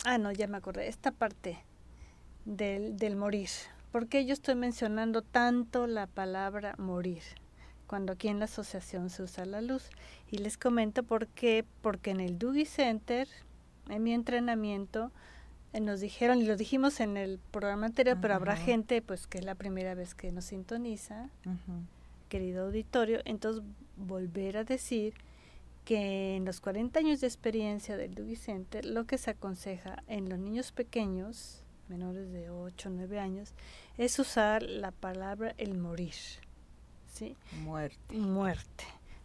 [0.05, 1.59] ah, no, ya me acordé, esta parte
[2.45, 3.49] del, del morir.
[3.91, 7.25] ¿Por qué yo estoy mencionando tanto la palabra morir?
[7.89, 9.91] Cuando aquí en la asociación se usa la luz.
[10.31, 13.27] Y les comento por qué, porque en el Doogie Center,
[13.89, 15.11] en mi entrenamiento,
[15.73, 19.39] eh, nos dijeron, y lo dijimos en el programa anterior, pero habrá gente pues que
[19.39, 21.31] es la primera vez que nos sintoniza,
[22.27, 23.63] querido auditorio, entonces
[23.97, 25.15] volver a decir
[25.85, 30.29] que en los 40 años de experiencia del Dewey Center, lo que se aconseja en
[30.29, 33.55] los niños pequeños, menores de 8 o 9 años,
[33.97, 36.15] es usar la palabra el morir.
[37.17, 37.37] ¿sí?
[37.63, 38.15] Muerte.
[38.15, 38.85] Muerte.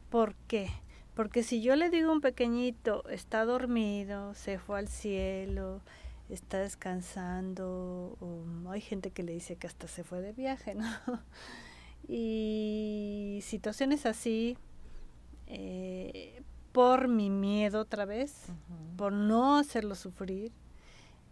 [0.10, 0.70] ¿Por qué?
[1.14, 5.82] Porque si yo le digo a un pequeñito, está dormido, se fue al cielo,
[6.30, 10.88] está descansando, o hay gente que le dice que hasta se fue de viaje, ¿no?
[12.14, 14.58] Y situaciones así,
[15.48, 16.44] eh,
[16.74, 18.48] por mi miedo otra vez,
[18.98, 20.52] por no hacerlo sufrir,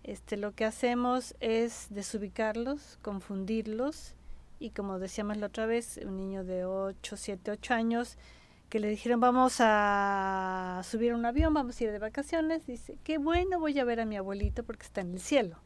[0.04, 4.14] este, lo que hacemos es desubicarlos, confundirlos
[4.58, 8.18] y como decíamos la otra vez, un niño de 8, 7, 8 años
[8.70, 12.98] que le dijeron vamos a subir a un avión, vamos a ir de vacaciones, dice,
[13.04, 15.58] qué bueno voy a ver a mi abuelito porque está en el cielo.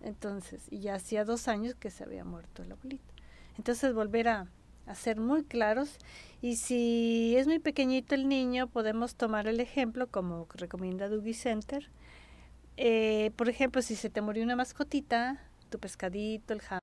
[0.00, 3.11] Entonces, y ya hacía dos años que se había muerto el abuelito.
[3.58, 4.46] Entonces, volver a,
[4.94, 5.96] ser muy claros
[6.42, 11.88] y si es muy pequeñito el niño, podemos tomar el ejemplo, como recomienda Dougie Center.
[12.76, 16.82] Eh, por ejemplo, si se te murió una mascotita, tu pescadito, el jamón,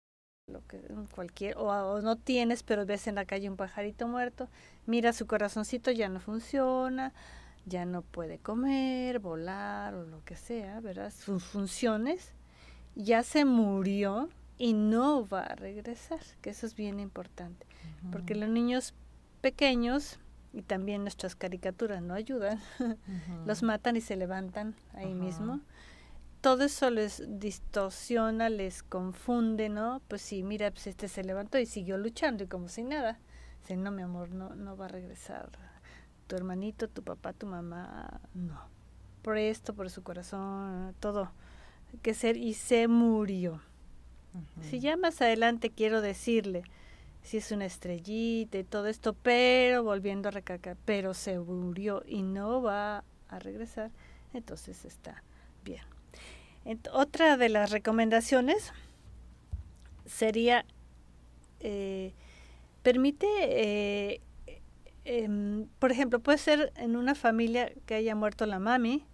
[0.49, 0.81] lo que
[1.13, 4.49] cualquier o, no tienes pero ves en la calle un pajarito muerto
[4.85, 7.13] mira su corazoncito ya no funciona
[7.65, 12.33] ya no puede comer volar o lo que sea verdad sus funciones
[12.95, 17.65] ya se murió y no va a regresar que eso es bien importante
[18.11, 18.93] porque los niños
[19.41, 20.19] pequeños
[20.53, 22.59] y también nuestras caricaturas no ayudan,
[23.45, 25.61] los matan y se levantan ahí mismo.
[26.41, 30.01] Todo eso les distorsiona, les confunde, ¿no?
[30.07, 33.19] Pues sí, mira, pues este se levantó y siguió luchando y como si nada.
[33.61, 35.49] Dice, no, mi amor, no, no va a regresar.
[36.27, 38.57] Tu hermanito, tu papá, tu mamá, no.
[39.21, 41.31] Por esto, por su corazón, todo
[42.01, 43.61] que ser y se murió.
[44.69, 46.63] Si ya más adelante quiero decirle,
[47.23, 52.21] si es una estrellita y todo esto, pero volviendo a recacar, pero se murió y
[52.21, 53.91] no va a regresar,
[54.33, 55.23] entonces está
[55.63, 55.83] bien.
[56.91, 58.73] otra de las recomendaciones
[60.05, 60.65] sería,
[61.61, 62.13] eh,
[62.83, 64.21] permite, eh,
[65.05, 69.05] em, por ejemplo, puede ser en una familia que haya muerto la mami,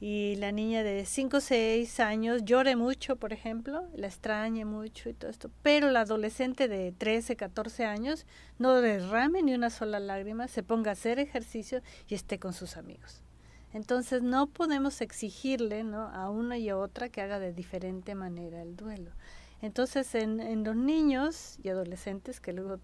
[0.00, 5.08] y la niña de 5 o 6 años llore mucho, por ejemplo, la extrañe mucho
[5.08, 8.26] y todo esto, pero la adolescente de 13, 14 años
[8.58, 12.76] no derrame ni una sola lágrima, se ponga a hacer ejercicio y esté con sus
[12.76, 13.22] amigos.
[13.72, 16.08] Entonces no podemos exigirle ¿no?
[16.08, 19.10] a una y a otra que haga de diferente manera el duelo.
[19.62, 22.80] Entonces en, en los niños y adolescentes, que luego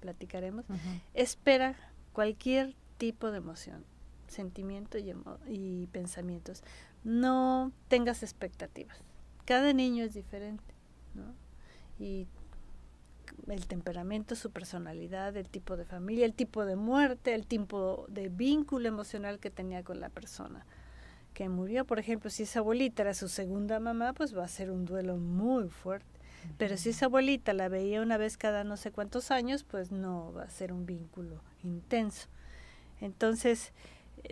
[0.00, 0.64] platicaremos,
[1.12, 1.76] espera
[2.12, 3.84] cualquier tipo de emoción
[4.28, 5.02] sentimientos
[5.48, 6.62] y, pensamientos.
[7.04, 8.96] No tengas expectativas.
[9.44, 10.74] Cada niño es diferente,
[11.14, 11.34] ¿no?
[11.98, 12.26] Y
[13.48, 18.28] el temperamento, su personalidad, el tipo de familia, el tipo de muerte, el tipo de
[18.28, 20.66] vínculo emocional que tenía con la persona
[21.34, 21.84] que murió.
[21.84, 25.16] Por ejemplo, si esa abuelita era su segunda mamá, pues va a ser un duelo
[25.16, 26.16] muy fuerte.
[26.58, 30.32] Pero si esa abuelita la veía una vez cada no sé cuántos años, pues no
[30.32, 32.28] va a ser un vínculo intenso.
[33.00, 33.72] Entonces,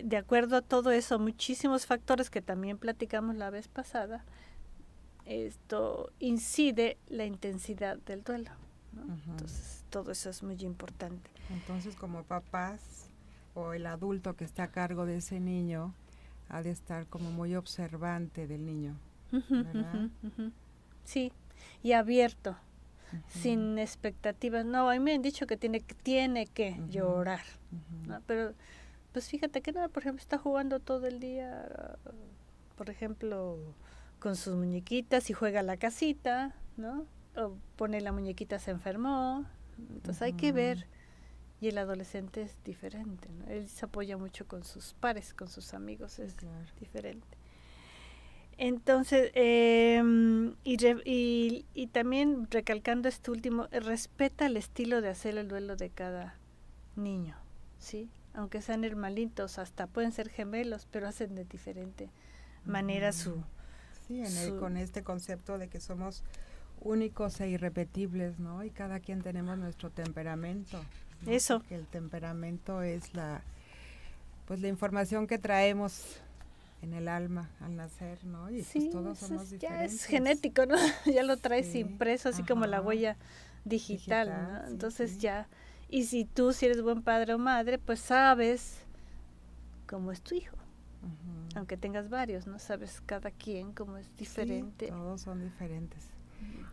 [0.03, 4.23] de acuerdo a todo eso, muchísimos factores que también platicamos la vez pasada,
[5.25, 8.51] esto incide la intensidad del duelo.
[9.27, 11.29] Entonces, todo eso es muy importante.
[11.49, 13.09] Entonces, como papás
[13.53, 15.93] o el adulto que está a cargo de ese niño,
[16.49, 18.95] ha de estar como muy observante del niño.
[21.03, 21.31] Sí,
[21.83, 22.55] y abierto,
[23.27, 24.65] sin expectativas.
[24.65, 27.41] No, a mí me han dicho que tiene, tiene que llorar,
[28.27, 28.53] pero
[29.15, 31.97] pues fíjate que nada, por ejemplo, está jugando todo el día,
[32.75, 33.57] por ejemplo,
[34.19, 37.05] con sus muñequitas y juega la casita, ¿no?
[37.37, 39.45] O pone la muñequita, se enfermó.
[39.89, 40.87] Entonces hay que ver.
[41.61, 43.47] Y el adolescente es diferente, ¿no?
[43.47, 46.35] Él se apoya mucho con sus pares, con sus amigos, es
[46.81, 47.37] diferente.
[48.57, 50.75] Entonces, em, y,
[51.05, 56.37] y, y, también recalcando este último, respeta el estilo de hacer el duelo de cada
[56.97, 57.37] niño,
[57.79, 58.09] ¿sí?
[58.35, 62.09] Aunque sean hermanitos, hasta pueden ser gemelos, pero hacen de diferente
[62.65, 63.43] manera su...
[64.07, 64.23] Sí,
[64.59, 66.23] con este concepto de que somos
[66.81, 68.63] únicos e irrepetibles, ¿no?
[68.63, 70.79] Y cada quien tenemos nuestro temperamento.
[71.25, 71.63] Eso.
[71.67, 73.41] Que el temperamento es la,
[74.47, 76.19] pues la información que traemos
[76.83, 78.51] en el alma al nacer, ¿no?
[78.51, 79.61] Y pues todos somos diferentes.
[79.61, 80.75] Ya es genético, ¿no?
[81.11, 83.17] ya lo traes impreso, así como la huella
[83.63, 84.67] digital, ¿no?
[84.67, 85.47] Entonces ya
[85.95, 88.85] y si tú, si eres buen padre o madre, pues sabes
[89.87, 90.57] cómo es tu hijo.
[91.55, 92.59] Aunque tengas varios, ¿no?
[92.59, 94.87] Sabes cada quien cómo es diferente.
[94.87, 96.09] todos son diferentes.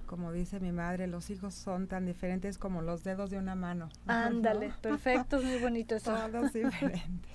[0.06, 3.90] como dice mi madre, los hijos son tan diferentes como los dedos de una mano.
[4.08, 6.12] Ándale, perfecto, muy bonito eso.
[6.12, 7.30] Todos diferentes.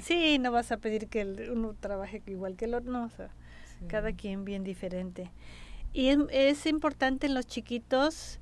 [0.00, 3.30] sí, no vas a pedir que uno trabaje igual que el otro, no, o sea,
[3.86, 5.30] cada quien bien diferente.
[5.92, 8.40] Y es, importante en los chiquitos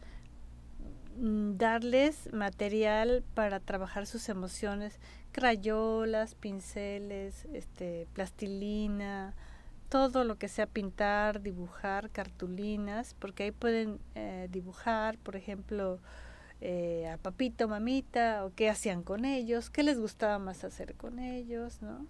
[1.19, 4.99] darles material para trabajar sus emociones,
[5.33, 9.35] crayolas, pinceles, este, plastilina,
[9.89, 16.01] todo lo que sea pintar, dibujar, cartulinas, porque ahí pueden eh, dibujar, por ejemplo,
[16.61, 21.19] eh, a papito, mamita, o qué hacían con ellos, qué les gustaba más hacer con
[21.19, 22.07] ellos, ¿no?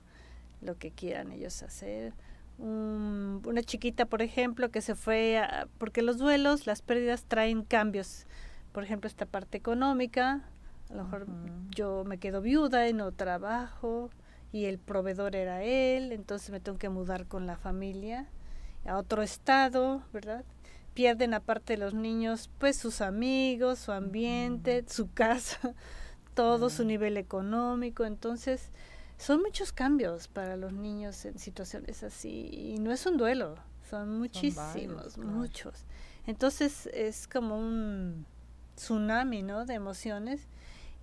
[0.62, 2.14] Lo que quieran ellos hacer.
[2.58, 8.26] una chiquita, por ejemplo, que se fue, a, porque los duelos, las pérdidas traen cambios.
[8.76, 10.44] Por ejemplo, esta parte económica,
[10.90, 11.26] a lo mejor
[11.70, 14.10] yo me quedo viuda y no trabajo,
[14.52, 18.28] y el proveedor era él, entonces me tengo que mudar con la familia
[18.84, 20.44] a otro estado, ¿verdad?
[20.92, 25.72] Pierden aparte de los niños, pues sus amigos, su ambiente, su casa,
[26.34, 28.72] todo su nivel económico, entonces
[29.16, 33.54] son muchos cambios para los niños en situaciones así y no es un duelo,
[33.88, 35.86] son muchísimos, muchos.
[36.26, 38.26] Entonces es como un
[38.76, 39.64] tsunami, ¿no?
[39.64, 40.48] De emociones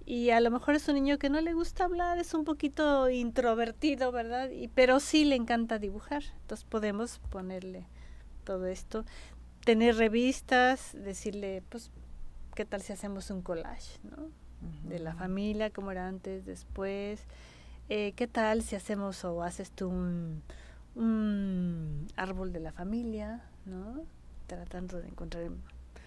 [0.05, 3.09] y a lo mejor es un niño que no le gusta hablar, es un poquito
[3.09, 4.49] introvertido, ¿verdad?
[4.49, 6.23] Y, pero sí le encanta dibujar.
[6.41, 7.85] Entonces podemos ponerle
[8.43, 9.05] todo esto,
[9.63, 11.89] tener revistas, decirle, pues,
[12.53, 14.29] ¿qué tal si hacemos un collage, ¿no?
[14.89, 17.25] De la familia, como era antes, después.
[17.87, 20.41] Eh, ¿Qué tal si hacemos o haces tú un,
[20.95, 24.05] un árbol de la familia, ¿no?
[24.47, 25.49] Tratando de encontrar,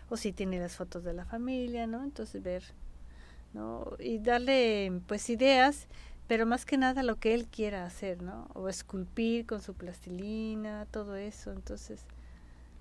[0.09, 2.03] o si tiene las fotos de la familia, ¿no?
[2.05, 2.63] Entonces ver
[3.99, 5.87] y darle pues ideas,
[6.27, 8.49] pero más que nada lo que él quiera hacer, ¿no?
[8.55, 12.05] O esculpir con su plastilina, todo eso, entonces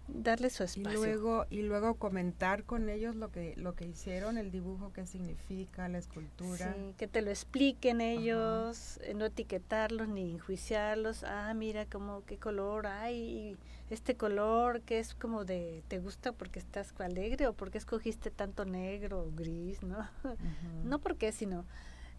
[0.07, 0.91] darle su espacio.
[0.91, 5.05] Y luego y luego comentar con ellos lo que lo que hicieron, el dibujo, qué
[5.05, 6.73] significa, la escultura.
[6.73, 11.23] Sí, que te lo expliquen ellos, eh, no etiquetarlos ni enjuiciarlos.
[11.23, 13.57] Ah, mira cómo qué color hay,
[13.89, 18.65] este color que es como de te gusta porque estás alegre o porque escogiste tanto
[18.65, 20.07] negro o gris, ¿no?
[20.83, 21.65] No porque, sino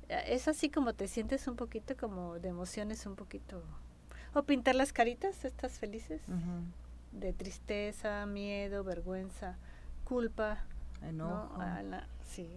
[0.09, 3.63] eh, es así como te sientes un poquito como de emociones un poquito
[4.35, 6.21] o pintar las caritas, estás felices
[7.19, 9.57] de tristeza, miedo, vergüenza,
[10.05, 10.65] culpa,
[11.03, 11.59] enojo.
[12.25, 12.49] sí.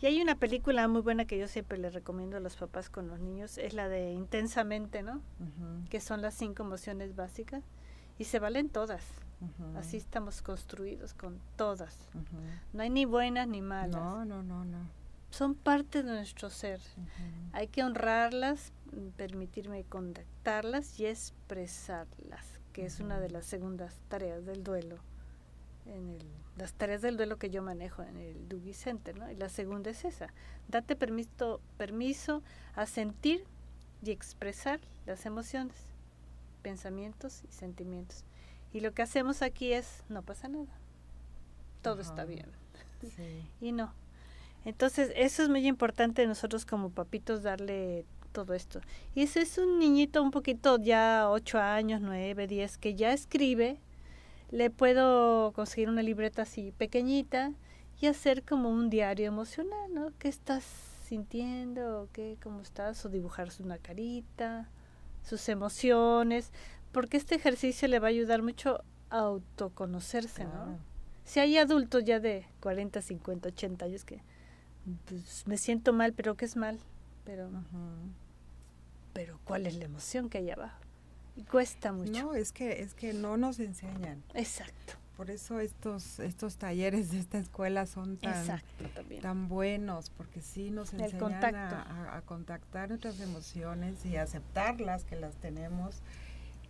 [0.00, 3.08] Y hay una película muy buena que yo siempre le recomiendo a los papás con
[3.08, 5.22] los niños, es la de Intensamente, ¿no?
[5.88, 7.64] Que son las cinco emociones básicas
[8.18, 9.02] y se valen todas.
[9.74, 11.96] Así estamos construidos con todas.
[12.72, 14.00] No hay ni buenas ni malas.
[14.00, 14.78] No, no, no, no.
[15.30, 16.80] Son parte de nuestro ser.
[17.52, 18.72] Hay que honrarlas,
[19.16, 24.98] permitirme contactarlas y expresarlas que es una de las segundas tareas del duelo,
[25.86, 26.26] en el,
[26.58, 29.30] las tareas del duelo que yo manejo en el Dugi Center, ¿no?
[29.30, 30.28] Y la segunda es esa,
[30.68, 32.42] date permiso, permiso
[32.74, 33.46] a sentir
[34.02, 35.74] y expresar las emociones,
[36.60, 38.24] pensamientos y sentimientos.
[38.74, 40.78] Y lo que hacemos aquí es, no pasa nada,
[41.80, 42.50] todo está bien.
[43.62, 43.94] y no.
[44.66, 48.04] Entonces, eso es muy importante nosotros como papitos darle
[48.36, 48.82] todo esto.
[49.14, 53.80] Y ese es un niñito un poquito ya 8 años, 9, 10, que ya escribe.
[54.50, 57.54] Le puedo conseguir una libreta así pequeñita
[57.98, 60.12] y hacer como un diario emocional, ¿no?
[60.18, 60.64] ¿Qué estás
[61.08, 62.10] sintiendo?
[62.12, 63.06] ¿Qué, ¿Cómo estás?
[63.06, 64.68] O dibujar una carita,
[65.22, 66.52] sus emociones,
[66.92, 70.78] porque este ejercicio le va a ayudar mucho a autoconocerse, ¿no?
[71.24, 74.20] Si hay adultos ya de 40, 50, 80 años que
[75.06, 76.78] pues, me siento mal, pero ¿qué es mal?
[77.24, 77.48] Pero
[79.16, 80.78] pero ¿cuál es la emoción que hay abajo?
[81.36, 82.22] Y cuesta mucho.
[82.22, 84.22] No, es que, es que no nos enseñan.
[84.34, 84.94] Exacto.
[85.16, 88.60] Por eso estos, estos talleres de esta escuela son tan,
[89.22, 95.34] tan buenos, porque sí nos enseñan a, contactar nuestras emociones y a aceptarlas que las
[95.36, 96.02] tenemos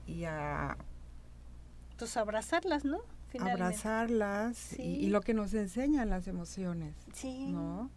[0.06, 0.76] y a...
[1.98, 3.00] Pues abrazarlas, ¿no?
[3.40, 6.94] Abrazarlas y, y, lo que nos enseñan las emociones.
[7.12, 7.48] Sí.
[7.48, 7.90] ¿No?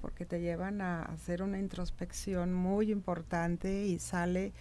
[0.00, 4.52] Porque te llevan a hacer una introspección muy importante y sale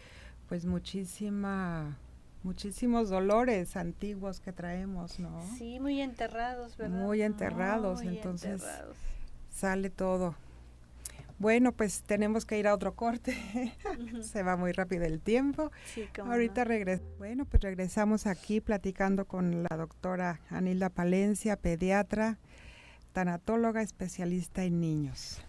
[0.47, 1.97] pues muchísima
[2.43, 5.41] muchísimos dolores antiguos que traemos, ¿no?
[5.57, 6.99] Sí, muy enterrados, ¿verdad?
[6.99, 8.63] Muy enterrados, entonces
[9.49, 10.35] sale todo.
[11.39, 13.35] Bueno, pues tenemos que ir a otro corte.
[14.21, 15.71] Se va muy rápido el tiempo.
[15.93, 17.17] Sí, Ahorita regresamos.
[17.17, 22.37] Bueno, pues regresamos aquí platicando con la doctora Anilda Palencia, pediatra
[23.13, 25.39] tanatóloga especialista en niños.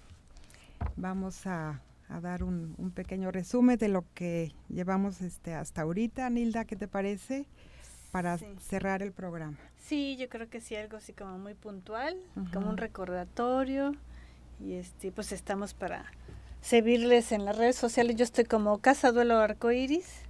[0.96, 1.80] Vamos a,
[2.22, 6.28] dar un, pequeño resumen de lo que llevamos este hasta ahorita.
[6.30, 7.46] Nilda, ¿qué te parece?
[8.12, 9.58] para cerrar el programa.
[9.76, 12.16] Sí, yo creo que sí, algo así como muy puntual,
[12.52, 13.96] como un recordatorio.
[14.60, 16.04] Y este, pues estamos para
[16.60, 18.14] servirles en las redes sociales.
[18.14, 20.22] Yo estoy como Casa Duelo Arcoiris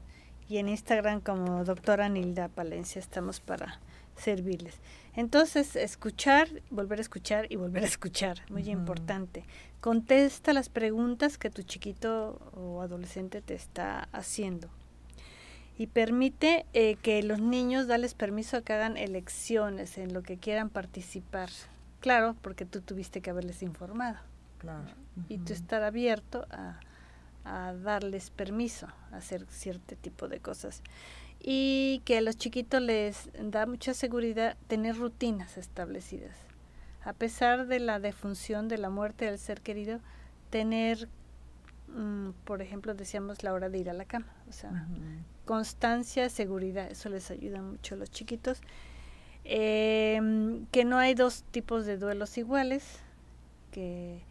[0.49, 2.99] y en Instagram como doctora Nilda Palencia.
[2.99, 3.79] Estamos para
[4.17, 4.79] servirles.
[5.17, 9.45] Entonces, escuchar, volver a escuchar y volver a escuchar, muy importante.
[9.81, 14.69] Contesta las preguntas que tu chiquito o adolescente te está haciendo.
[15.77, 20.39] Y permite eh, que los niños, dales permiso a que hagan elecciones en lo que
[20.39, 21.51] quieran participar.
[22.01, 24.19] Claro, porque tú tuviste que haberles informado.
[24.59, 24.89] Claro.
[25.29, 26.81] Y tú estar abierto a,
[27.45, 30.83] a darles permiso a hacer cierto tipo de cosas
[31.47, 36.35] y que a los chiquitos les da mucha seguridad tener rutinas establecidas.
[37.05, 40.01] A pesar de la defunción, de la muerte del ser querido,
[40.49, 41.07] tener,
[41.89, 44.89] mm, por ejemplo, decíamos la hora de ir a la cama, o sea,
[45.45, 48.63] constancia, seguridad, eso les ayuda mucho a los chiquitos.
[49.45, 53.01] Em, que no hay dos tipos de duelos iguales,
[53.71, 54.23] que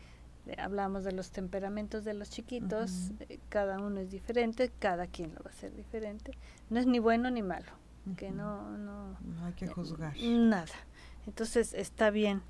[0.57, 5.41] hablamos de los temperamentos de los chiquitos, eh, cada uno es diferente, cada quien lo
[5.43, 6.37] va a hacer diferente.
[6.69, 7.71] No es ni bueno ni malo,
[8.17, 10.15] que no, no, no hay que juzgar.
[10.17, 10.73] Nada.
[11.25, 12.41] Entonces está bien.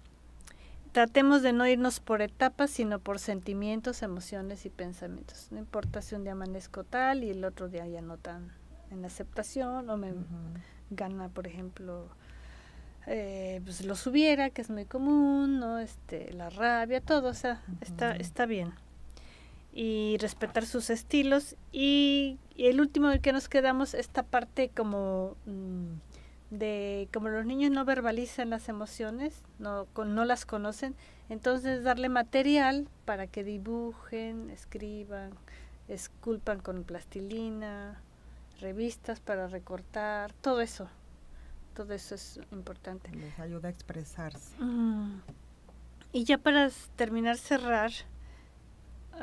[0.91, 5.47] Tratemos de no irnos por etapas, sino por sentimientos, emociones y pensamientos.
[5.51, 8.51] No importa si un día amanezco tal y el otro día ya no tan
[8.91, 10.13] en aceptación o me
[10.91, 12.09] gana, por ejemplo,
[13.05, 15.79] eh, pues lo subiera, que es muy común, ¿no?
[15.79, 18.73] Este, la rabia, todo, o sea, está, está bien.
[19.73, 21.55] Y respetar sus estilos.
[21.71, 25.95] Y, el último del que nos quedamos, esta parte como mm,
[26.51, 30.95] de como los niños no verbalizan las emociones, no, no las conocen,
[31.29, 35.31] entonces darle material para que dibujen, escriban,
[35.87, 37.99] esculpan con plastilina,
[38.61, 40.87] revistas para recortar, todo eso
[41.73, 43.11] todo eso es importante.
[43.11, 44.55] Les ayuda a expresarse.
[46.11, 47.91] Y ya para terminar, cerrar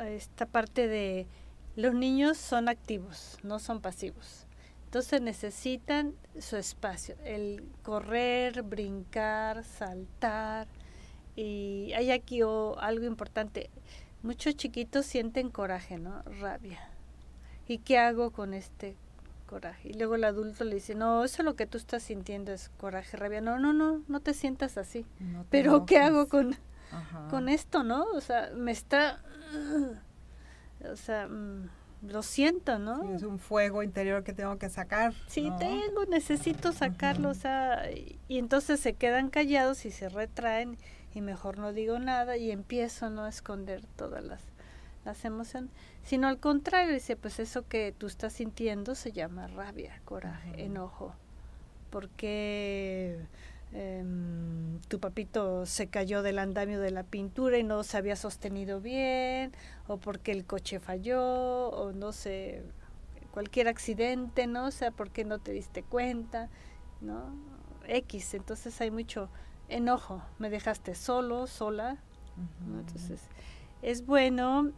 [0.05, 1.27] esta parte de
[1.75, 4.45] los niños son activos, no son pasivos.
[4.85, 10.67] Entonces necesitan su espacio, el correr, brincar, saltar.
[11.35, 13.69] Y hay aquí algo importante.
[14.21, 16.21] Muchos chiquitos sienten coraje, ¿no?
[16.41, 16.79] Rabia.
[17.67, 18.97] ¿Y qué hago con este
[19.51, 19.89] coraje.
[19.89, 23.17] Y luego el adulto le dice, no, eso lo que tú estás sintiendo es coraje,
[23.17, 23.41] rabia.
[23.41, 25.05] No, no, no, no te sientas así.
[25.49, 26.55] Pero ¿qué hago con,
[27.29, 28.05] con esto, no?
[28.13, 29.21] O sea, me está...
[30.89, 31.69] o sea, mm,
[32.01, 33.13] lo siento, ¿no?
[33.13, 35.13] es un fuego interior que tengo que sacar.
[35.27, 40.77] Sí, tengo, necesito sacarlo, o sea, y, entonces se quedan callados y se retraen
[41.13, 43.25] y mejor no digo nada y empiezo ¿no?
[43.25, 44.41] a esconder todas las
[45.05, 45.71] las emociones,
[46.03, 51.13] sino al contrario, dice, pues eso que tú estás sintiendo se llama rabia, coraje, enojo,
[51.89, 53.19] porque
[53.73, 58.79] em, tu papito se cayó del andamio de la pintura y no se había sostenido
[58.79, 59.51] bien,
[59.87, 62.63] o porque el coche falló, o no sé,
[63.31, 64.65] cualquier accidente, ¿no?
[64.65, 66.49] O sea, porque no te diste cuenta,
[67.01, 67.33] ¿no?
[67.87, 69.29] X, entonces hay mucho
[69.67, 71.97] enojo, me dejaste solo, sola,
[72.77, 73.21] Entonces,
[73.81, 74.71] es bueno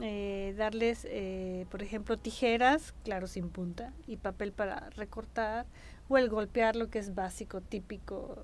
[0.00, 5.66] eh, darles, eh, por ejemplo, tijeras, claro, sin punta, y papel para recortar,
[6.08, 8.42] o el golpear lo que es básico, típico,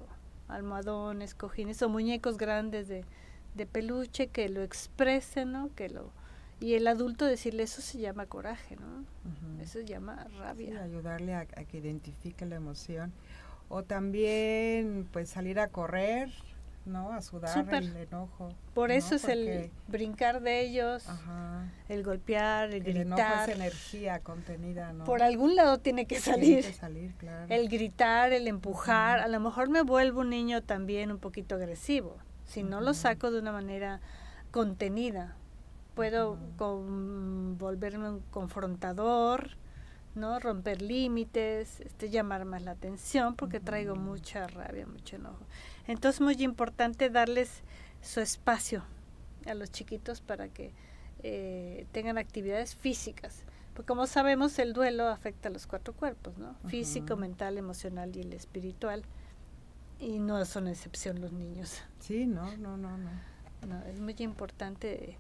[0.49, 3.05] almohadones, cojines o muñecos grandes de,
[3.55, 5.71] de peluche que lo expresen, ¿no?
[5.75, 6.13] Que lo,
[6.61, 9.05] y el adulto decirle eso se llama coraje, ¿no?
[9.63, 10.83] Eso se llama rabia.
[10.83, 13.13] ayudarle a, a, que identifique la emoción.
[13.69, 16.31] O también, pues, salir a correr,
[16.89, 17.12] ¿no?
[17.12, 18.49] A sudar el enojo.
[18.74, 21.07] Por eso es el brincar de ellos,
[21.89, 23.03] el golpear, el, gritar.
[23.03, 25.05] Enojo es energía contenida, ¿no?
[25.05, 26.61] Por algún lado tiene que salir.
[26.61, 27.47] Tiene que salir claro.
[27.49, 29.20] El gritar, el empujar.
[29.20, 32.16] A lo mejor me vuelvo un niño también un poquito agresivo.
[32.45, 34.01] Si no lo saco de una manera
[34.51, 35.36] contenida,
[35.95, 36.39] puedo
[37.59, 39.51] volverme un confrontador,
[40.14, 40.39] ¿no?
[40.39, 45.45] Romper límites, este, llamar más la atención porque traigo mucha rabia, mucho enojo.
[45.89, 47.62] Entonces muy importante darles
[48.01, 48.84] su espacio
[49.47, 50.72] a los chiquitos para que
[51.22, 53.43] eh, tengan actividades físicas.
[53.74, 56.55] Porque como sabemos el duelo afecta a los cuatro cuerpos, ¿no?
[56.68, 59.03] Físico, mental, emocional y el espiritual.
[59.99, 61.82] Y no son excepción los niños.
[62.01, 63.11] Sí, no, no, no, no.
[63.66, 65.16] no es muy importante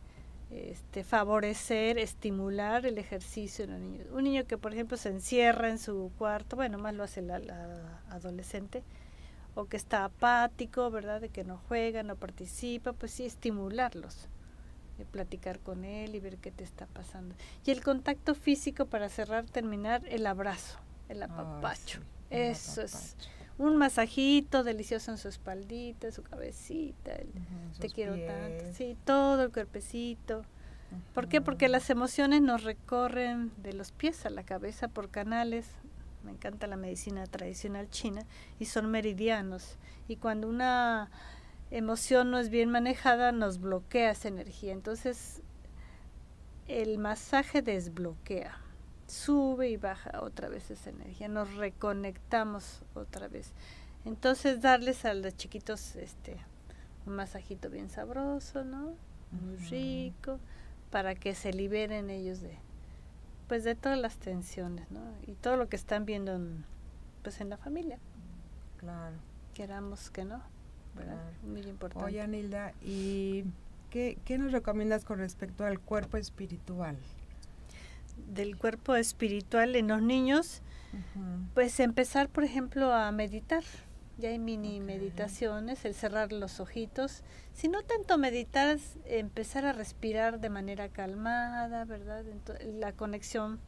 [0.50, 4.06] este, favorecer, estimular el ejercicio en los niños.
[4.12, 7.38] Un niño que, por ejemplo, se encierra en su cuarto, bueno, más lo hace la,
[7.38, 8.82] la adolescente,
[9.58, 11.20] o que está apático, ¿verdad?
[11.20, 14.28] De que no juega, no participa, pues sí, estimularlos,
[15.00, 17.34] y platicar con él y ver qué te está pasando.
[17.66, 20.78] Y el contacto físico para cerrar, terminar, el abrazo,
[21.08, 22.00] el apapacho.
[22.30, 23.16] Eso es.
[23.58, 27.16] Un masajito delicioso en su espaldita, su cabecita,
[27.80, 28.72] te quiero tanto.
[28.74, 30.42] Sí, todo el cuerpecito.
[31.14, 31.40] ¿Por qué?
[31.40, 35.66] Porque las emociones nos recorren de los pies a la cabeza por canales.
[36.28, 38.26] Me encanta la medicina tradicional china
[38.58, 39.78] y son meridianos.
[40.08, 41.10] Y cuando una
[41.70, 44.74] emoción no es bien manejada, nos bloquea esa energía.
[44.74, 45.40] Entonces,
[46.66, 48.58] el masaje desbloquea,
[49.06, 53.54] sube y baja otra vez esa energía, nos reconectamos otra vez.
[54.04, 56.36] Entonces, darles a los chiquitos este
[57.06, 58.92] un masajito bien sabroso, ¿no?
[59.30, 60.40] Muy rico
[60.90, 62.58] para que se liberen ellos de
[63.48, 65.00] pues de todas las tensiones, ¿no?
[65.26, 66.64] Y todo lo que están viendo en,
[67.22, 67.98] pues en la familia.
[68.76, 69.16] Claro.
[69.54, 70.42] Queramos que no.
[71.42, 72.04] Muy importante.
[72.04, 73.44] Oye, Anilda, ¿y
[73.90, 76.96] qué, qué nos recomiendas con respecto al cuerpo espiritual?
[78.32, 80.62] Del cuerpo espiritual en los niños,
[81.54, 83.62] pues empezar, por ejemplo, a meditar.
[84.18, 87.22] Ya hay mini meditaciones, el cerrar los ojitos.
[87.52, 92.24] Si no tanto meditar, empezar a respirar de manera calmada, ¿verdad?
[92.64, 93.60] la conexión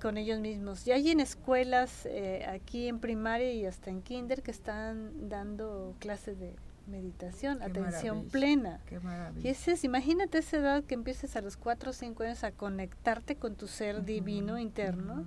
[0.00, 0.86] con ellos mismos.
[0.86, 5.94] Ya hay en escuelas, eh, aquí en primaria y hasta en kinder, que están dando
[5.98, 8.80] clases de meditación, atención plena.
[8.86, 9.46] Qué maravilla.
[9.46, 12.52] Y ese es, imagínate esa edad que empieces a los 4 o 5 años a
[12.52, 15.24] conectarte con tu ser divino interno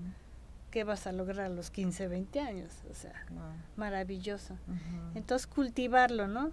[0.71, 2.71] qué vas a lograr a los 15, 20 años.
[2.89, 3.25] O sea,
[3.75, 4.57] maravilloso.
[5.15, 6.51] Entonces, cultivarlo, ¿no?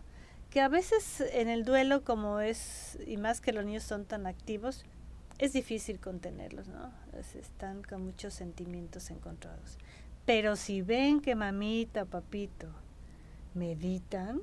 [0.51, 4.27] Que a veces en el duelo, como es, y más que los niños son tan
[4.27, 4.85] activos,
[5.39, 6.93] es difícil contenerlos, ¿no?
[7.35, 9.79] están con muchos sentimientos encontrados.
[10.27, 12.69] Pero si ven que mamita, papito
[13.55, 14.41] meditan,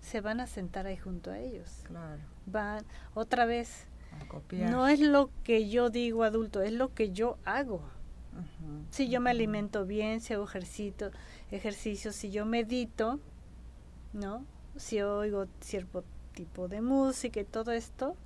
[0.00, 1.84] se van a sentar ahí junto a ellos.
[1.84, 2.20] Claro.
[2.46, 2.84] Van
[3.14, 3.86] otra vez.
[4.50, 7.82] No es lo que yo digo adulto, es lo que yo hago.
[8.90, 11.10] Si yo me alimento bien, si hago ejercito,
[11.50, 13.20] ejercicio, si yo medito,
[14.12, 14.44] ¿no?
[14.76, 16.04] Si oigo cierto
[16.34, 18.16] tipo de música y todo esto,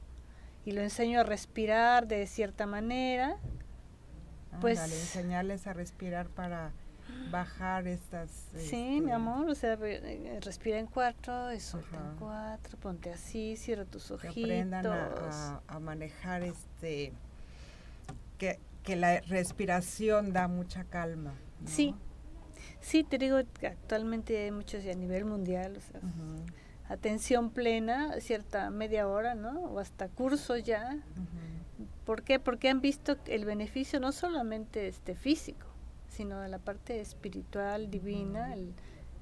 [0.65, 3.37] y lo enseño a respirar de cierta manera,
[4.61, 4.79] pues...
[4.81, 6.73] enseñarles a respirar para
[7.31, 8.31] bajar estas...
[8.57, 13.13] Sí, mi este, amor, o sea, eh, respira en cuatro, y suelta en cuatro, ponte
[13.13, 14.35] así, cierra tus ojitos.
[14.35, 17.13] Que aprendan a, a, manejar este...
[18.39, 21.35] Que que la respiración da mucha calma.
[21.67, 21.95] Sí,
[22.81, 26.01] sí, te digo que actualmente hay muchos a nivel mundial, o sea,
[26.89, 29.65] atención plena, cierta media hora, ¿no?
[29.73, 31.03] O hasta cursos ya.
[32.05, 32.39] ¿Por qué?
[32.39, 35.67] Porque han visto el beneficio no solamente este físico,
[36.09, 38.73] sino de la parte espiritual, divina, el,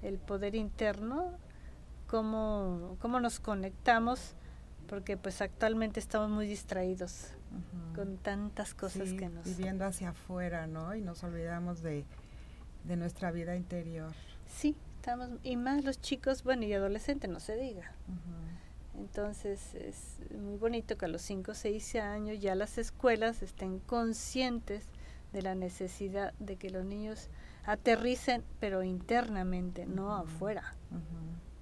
[0.02, 1.38] el, poder interno,
[2.06, 4.34] cómo, cómo nos conectamos,
[4.88, 7.30] porque pues actualmente estamos muy distraídos
[7.94, 9.44] con tantas cosas que nos...
[9.44, 10.94] Viviendo hacia afuera, ¿no?
[10.94, 12.04] Y nos olvidamos de,
[12.84, 14.12] nuestra vida interior.
[14.46, 17.92] Sí, estamos, y más los chicos, bueno, y adolescentes, no se diga.
[18.96, 23.80] Entonces es muy bonito que a los 5 o 6 años ya las escuelas estén
[23.80, 24.86] conscientes
[25.32, 27.28] de la necesidad de que los niños
[27.64, 30.74] aterricen, pero internamente, no afuera.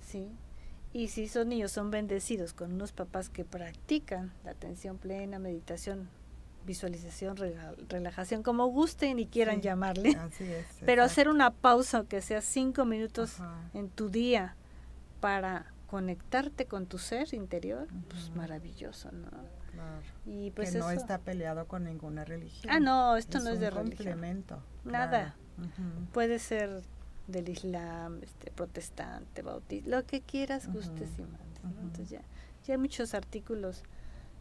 [0.00, 0.30] ¿Sí?
[0.92, 6.08] Y si esos niños son bendecidos con unos papás que practican la atención plena, meditación,
[6.66, 7.36] visualización,
[7.88, 10.16] relajación, como gusten y quieran llamarle,
[10.86, 13.38] pero hacer una pausa, que sea cinco minutos
[13.74, 14.56] en tu día
[15.20, 19.28] para conectarte con tu ser interior, pues maravilloso, ¿no?
[19.72, 20.02] Claro.
[20.26, 22.72] Y pues que no está peleado con ninguna religión.
[22.72, 24.62] Ah, no, esto no es de complemento.
[24.84, 25.36] Nada.
[26.12, 26.82] Puede ser
[27.32, 31.62] del Islam, este, protestante, bautista, lo que quieras, gustes y mandes.
[31.64, 32.22] Entonces ya,
[32.64, 33.82] ya hay muchos artículos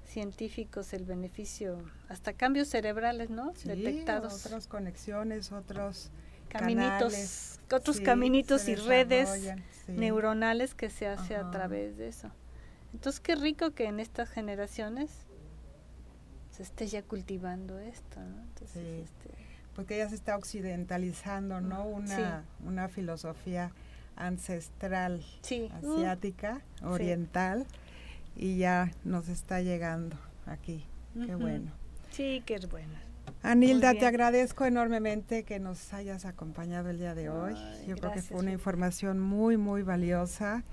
[0.05, 3.53] científicos, el beneficio, hasta cambios cerebrales, ¿no?
[3.63, 4.45] Detectados.
[4.45, 6.11] Otras conexiones, otros
[6.49, 9.53] caminitos, otros caminitos y redes
[9.87, 12.29] neuronales que se hace a través de eso.
[12.93, 15.09] Entonces qué rico que en estas generaciones
[16.51, 18.41] se esté ya cultivando esto, ¿no?
[18.43, 19.29] Entonces, este,
[19.75, 21.85] porque ya se está occidentalizando, ¿no?
[21.85, 23.71] Una, una filosofía
[24.15, 25.23] ancestral
[25.73, 27.65] asiática, oriental,
[28.35, 30.85] y ya nos está llegando aquí.
[31.25, 31.71] Qué bueno.
[32.11, 32.93] Sí, que es bueno.
[33.43, 37.55] Anilda, te agradezco enormemente que nos hayas acompañado el día de hoy.
[37.87, 40.63] Yo creo que fue una información muy, muy valiosa.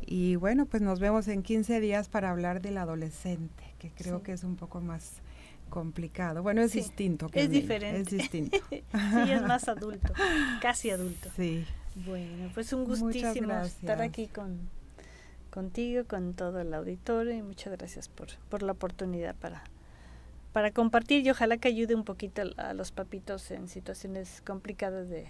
[0.00, 4.32] Y bueno, pues nos vemos en 15 días para hablar del adolescente, que creo que
[4.32, 5.22] es un poco más
[5.68, 6.42] complicado.
[6.42, 7.28] Bueno, es distinto.
[7.28, 8.00] Que es diferente.
[8.00, 8.58] Es distinto.
[8.70, 8.82] sí,
[9.30, 10.12] es más adulto,
[10.60, 11.28] casi adulto.
[11.36, 11.64] Sí.
[12.06, 14.68] Bueno, pues un gustísimo estar aquí con
[15.50, 19.64] contigo, con todo el auditorio y muchas gracias por, por la oportunidad para,
[20.52, 25.28] para compartir y ojalá que ayude un poquito a los papitos en situaciones complicadas de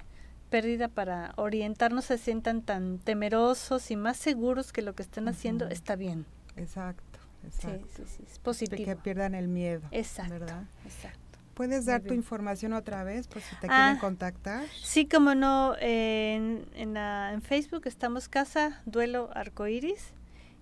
[0.50, 5.68] pérdida para orientarnos, se sientan tan temerosos y más seguros que lo que están haciendo
[5.68, 6.26] está bien.
[6.56, 7.86] Exacto, Exacto.
[7.96, 8.78] Sí, sí, sí, es positivo.
[8.78, 9.82] De que pierdan el miedo.
[9.90, 10.54] Exacto.
[10.84, 11.28] Exacto.
[11.58, 14.64] ¿Puedes dar tu información otra vez por si te ah, quieren contactar?
[14.80, 20.14] Sí, como no, en, en, Facebook estamos Casa Duelo Arcoiris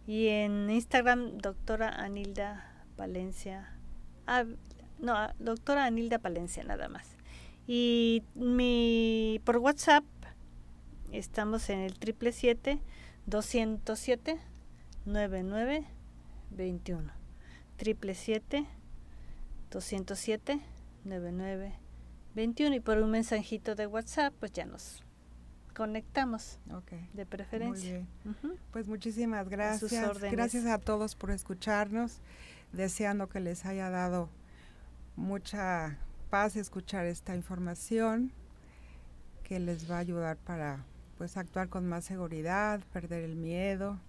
[0.07, 3.69] y en Instagram doctora Anilda Palencia.
[4.99, 7.17] No, doctora Anilda Palencia nada más.
[7.67, 10.05] Y mi por WhatsApp
[11.13, 12.81] estamos en el 777
[13.27, 14.41] 207
[15.05, 15.96] 99
[16.51, 17.13] 21
[17.79, 18.67] 777
[19.71, 20.61] 207
[21.05, 25.03] 9921 y por un mensajito de WhatsApp pues ya nos
[25.75, 26.59] conectamos
[27.13, 28.07] de preferencia.
[28.25, 28.59] Muy bien.
[28.73, 29.93] Pues muchísimas gracias.
[29.93, 32.21] A gracias a todos por escucharnos,
[32.73, 34.31] deseando que les haya dado
[35.17, 35.99] mucha
[36.31, 38.33] paz escuchar esta información
[39.45, 40.85] que les va a ayudar para
[41.19, 44.01] pues actuar con más seguridad, perder el miedo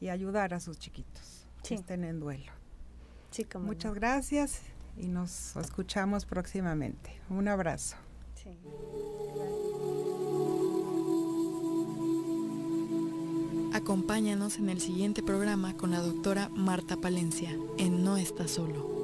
[0.00, 2.52] y ayudar a sus chiquitos que estén en duelo.
[3.60, 4.60] Muchas gracias
[4.96, 7.20] y nos escuchamos próximamente.
[7.28, 7.96] Un abrazo.
[13.72, 18.99] Acompáñanos en el siguiente programa con la doctora Marta Palencia en No está solo.